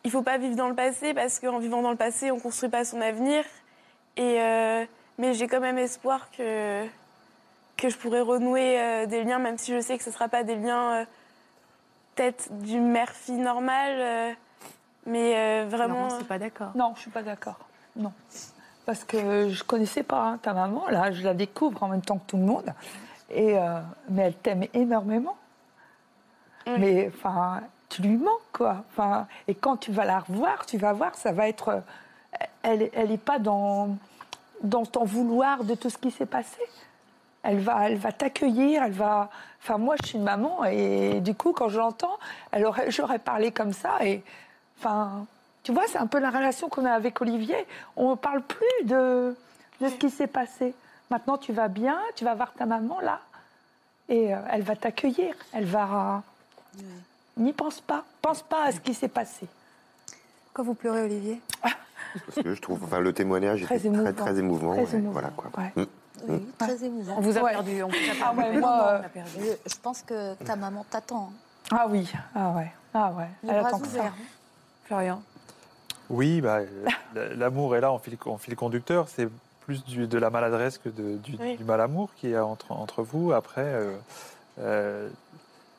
[0.05, 2.71] il faut pas vivre dans le passé parce qu'en vivant dans le passé, on construit
[2.71, 3.45] pas son avenir.
[4.17, 4.85] Et euh,
[5.19, 6.85] mais j'ai quand même espoir que
[7.77, 10.45] que je pourrais renouer euh, des liens, même si je sais que ce sera pas
[10.45, 11.05] des liens euh,
[12.15, 14.33] peut-être du mère-fille normale, euh,
[15.07, 16.05] mais euh, vraiment.
[16.05, 17.59] Laurence, t'es pas d'accord Non, je suis pas d'accord.
[17.97, 18.13] Non.
[18.87, 22.19] Parce que je connaissais pas hein, ta maman, là, je la découvre en même temps
[22.19, 22.73] que tout le monde.
[23.31, 25.37] Et, euh, mais elle t'aime énormément.
[26.67, 27.61] Mais enfin,
[27.91, 28.85] tu lui manques, quoi.
[28.91, 31.83] Enfin, et quand tu vas la revoir, tu vas voir, ça va être.
[32.63, 33.97] Elle elle est pas dans,
[34.63, 36.61] dans ton vouloir de tout ce qui s'est passé.
[37.43, 39.29] Elle va, elle va t'accueillir, elle va.
[39.63, 42.19] Enfin, moi, je suis une maman et du coup, quand je l'entends,
[42.55, 44.23] aurait, j'aurais parlé comme ça et.
[44.79, 45.27] Enfin,
[45.63, 47.67] tu vois, c'est un peu la relation qu'on a avec Olivier.
[47.97, 49.37] On ne parle plus de,
[49.81, 50.75] de ce qui s'est passé.
[51.11, 53.21] Maintenant, tu vas bien, tu vas voir ta maman là,
[54.09, 55.35] et euh, elle va t'accueillir.
[55.53, 56.23] Elle va.
[57.37, 58.05] N'y pense pas.
[58.23, 59.47] Pense pas à ce qui s'est passé.
[60.47, 61.41] Pourquoi vous pleurez, Olivier?
[62.27, 64.05] Parce que je trouve, enfin, le témoignage Très était émouvant.
[64.05, 64.73] très, très émouvant.
[64.85, 65.51] Très émouvant, Voilà, quoi.
[65.59, 65.73] ouais.
[65.77, 65.87] Mm.
[66.29, 67.15] Oui, très émouvant.
[67.19, 67.53] On vous a Ouais.
[67.53, 67.83] perdu.
[67.83, 68.41] On vous a Ah perdu.
[68.41, 69.31] ouais, Non, moi, euh, perdu.
[69.67, 71.33] Je, pense que ta maman t'attend.
[71.73, 73.29] Ah oui, ah ouais, ah ouais.
[73.43, 74.05] Les Elle attend que ça.
[74.85, 75.23] Florian.
[76.11, 76.61] Oui, bah,
[77.37, 79.09] l'amour est là en fil, en fil conducteur.
[79.09, 79.29] C'est
[79.63, 81.57] plus du- de la maladresse que de- du, Oui.
[81.57, 83.33] du mal-amour qui est entre, entre vous.
[83.33, 83.97] Après, euh,
[84.61, 85.09] euh,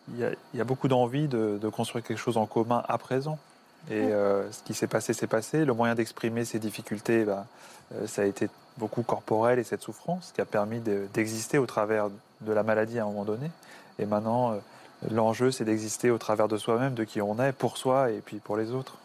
[0.10, 2.84] il y, a- il y a beaucoup d'envie de, de construire quelque chose en commun
[2.88, 3.38] à présent.
[3.92, 5.64] Et euh, ce qui s'est passé, s'est passé.
[5.66, 7.46] Le moyen d'exprimer ces difficultés, bah,
[7.94, 11.66] euh, ça a été beaucoup corporel et cette souffrance qui a permis de- d'exister au
[11.66, 12.10] travers
[12.42, 13.50] de la maladie à un moment donné.
[14.00, 14.56] Et maintenant, euh,
[15.12, 18.38] l'enjeu, c'est d'exister au travers de soi-même, de qui on est, pour soi et puis
[18.38, 18.98] pour les autres.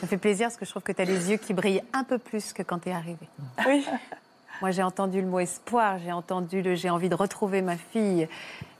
[0.00, 2.02] Ça fait plaisir parce que je trouve que tu as les yeux qui brillent un
[2.04, 3.28] peu plus que quand tu es arrivé.
[3.66, 3.84] Oui.
[4.60, 8.28] Moi, j'ai entendu le mot espoir, j'ai entendu le j'ai envie de retrouver ma fille.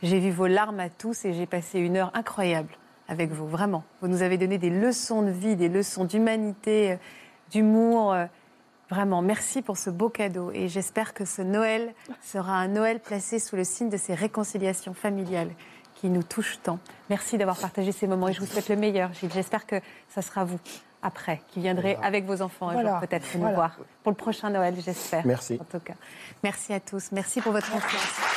[0.03, 2.71] J'ai vu vos larmes à tous et j'ai passé une heure incroyable
[3.09, 3.85] avec vous, vraiment.
[4.03, 6.97] Vous nous avez donné des leçons de vie, des leçons d'humanité, euh,
[7.51, 8.13] d'humour.
[8.13, 8.27] euh,
[8.91, 11.93] Vraiment, merci pour ce beau cadeau et j'espère que ce Noël
[12.23, 15.51] sera un Noël placé sous le signe de ces réconciliations familiales
[15.95, 16.79] qui nous touchent tant.
[17.11, 19.31] Merci d'avoir partagé ces moments et je vous souhaite le meilleur, Gilles.
[19.31, 19.77] J'espère que
[20.09, 20.59] ça sera vous,
[21.03, 22.91] après, qui viendrez avec vos enfants un Voilà.
[22.93, 23.55] jour peut-être nous Voilà.
[23.57, 25.27] voir pour le prochain Noël, j'espère.
[25.27, 25.59] Merci.
[25.61, 25.95] En tout cas,
[26.43, 27.13] merci à tous.
[27.13, 28.28] Merci pour votre confiance.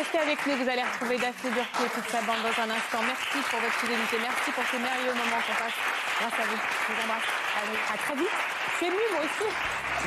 [0.00, 3.04] Restez avec nous, vous allez retrouver Daphné Burki et toute sa bande dans un instant.
[3.04, 5.76] Merci pour votre fidélité, merci pour ces merveilleux moments qu'on passe
[6.16, 6.56] grâce à vous.
[6.88, 8.34] Je à très vite.
[8.78, 9.52] Suis émue, moi aussi.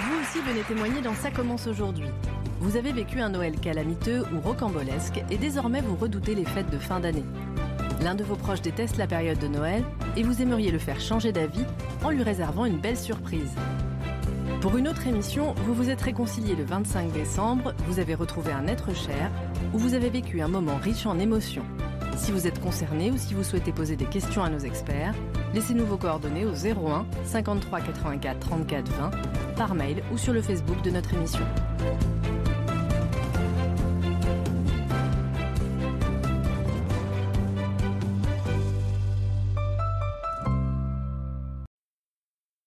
[0.01, 2.09] Vous aussi venez témoigner dans Ça commence aujourd'hui.
[2.59, 6.79] Vous avez vécu un Noël calamiteux ou rocambolesque et désormais vous redoutez les fêtes de
[6.79, 7.25] fin d'année.
[8.01, 9.83] L'un de vos proches déteste la période de Noël
[10.17, 11.65] et vous aimeriez le faire changer d'avis
[12.03, 13.53] en lui réservant une belle surprise.
[14.61, 18.67] Pour une autre émission, vous vous êtes réconcilié le 25 décembre, vous avez retrouvé un
[18.67, 19.29] être cher
[19.73, 21.65] ou vous avez vécu un moment riche en émotions.
[22.15, 25.15] Si vous êtes concerné ou si vous souhaitez poser des questions à nos experts,
[25.53, 29.11] laissez-nous vos coordonnées au 01 53 84 34 20
[29.55, 31.45] par mail ou sur le Facebook de notre émission.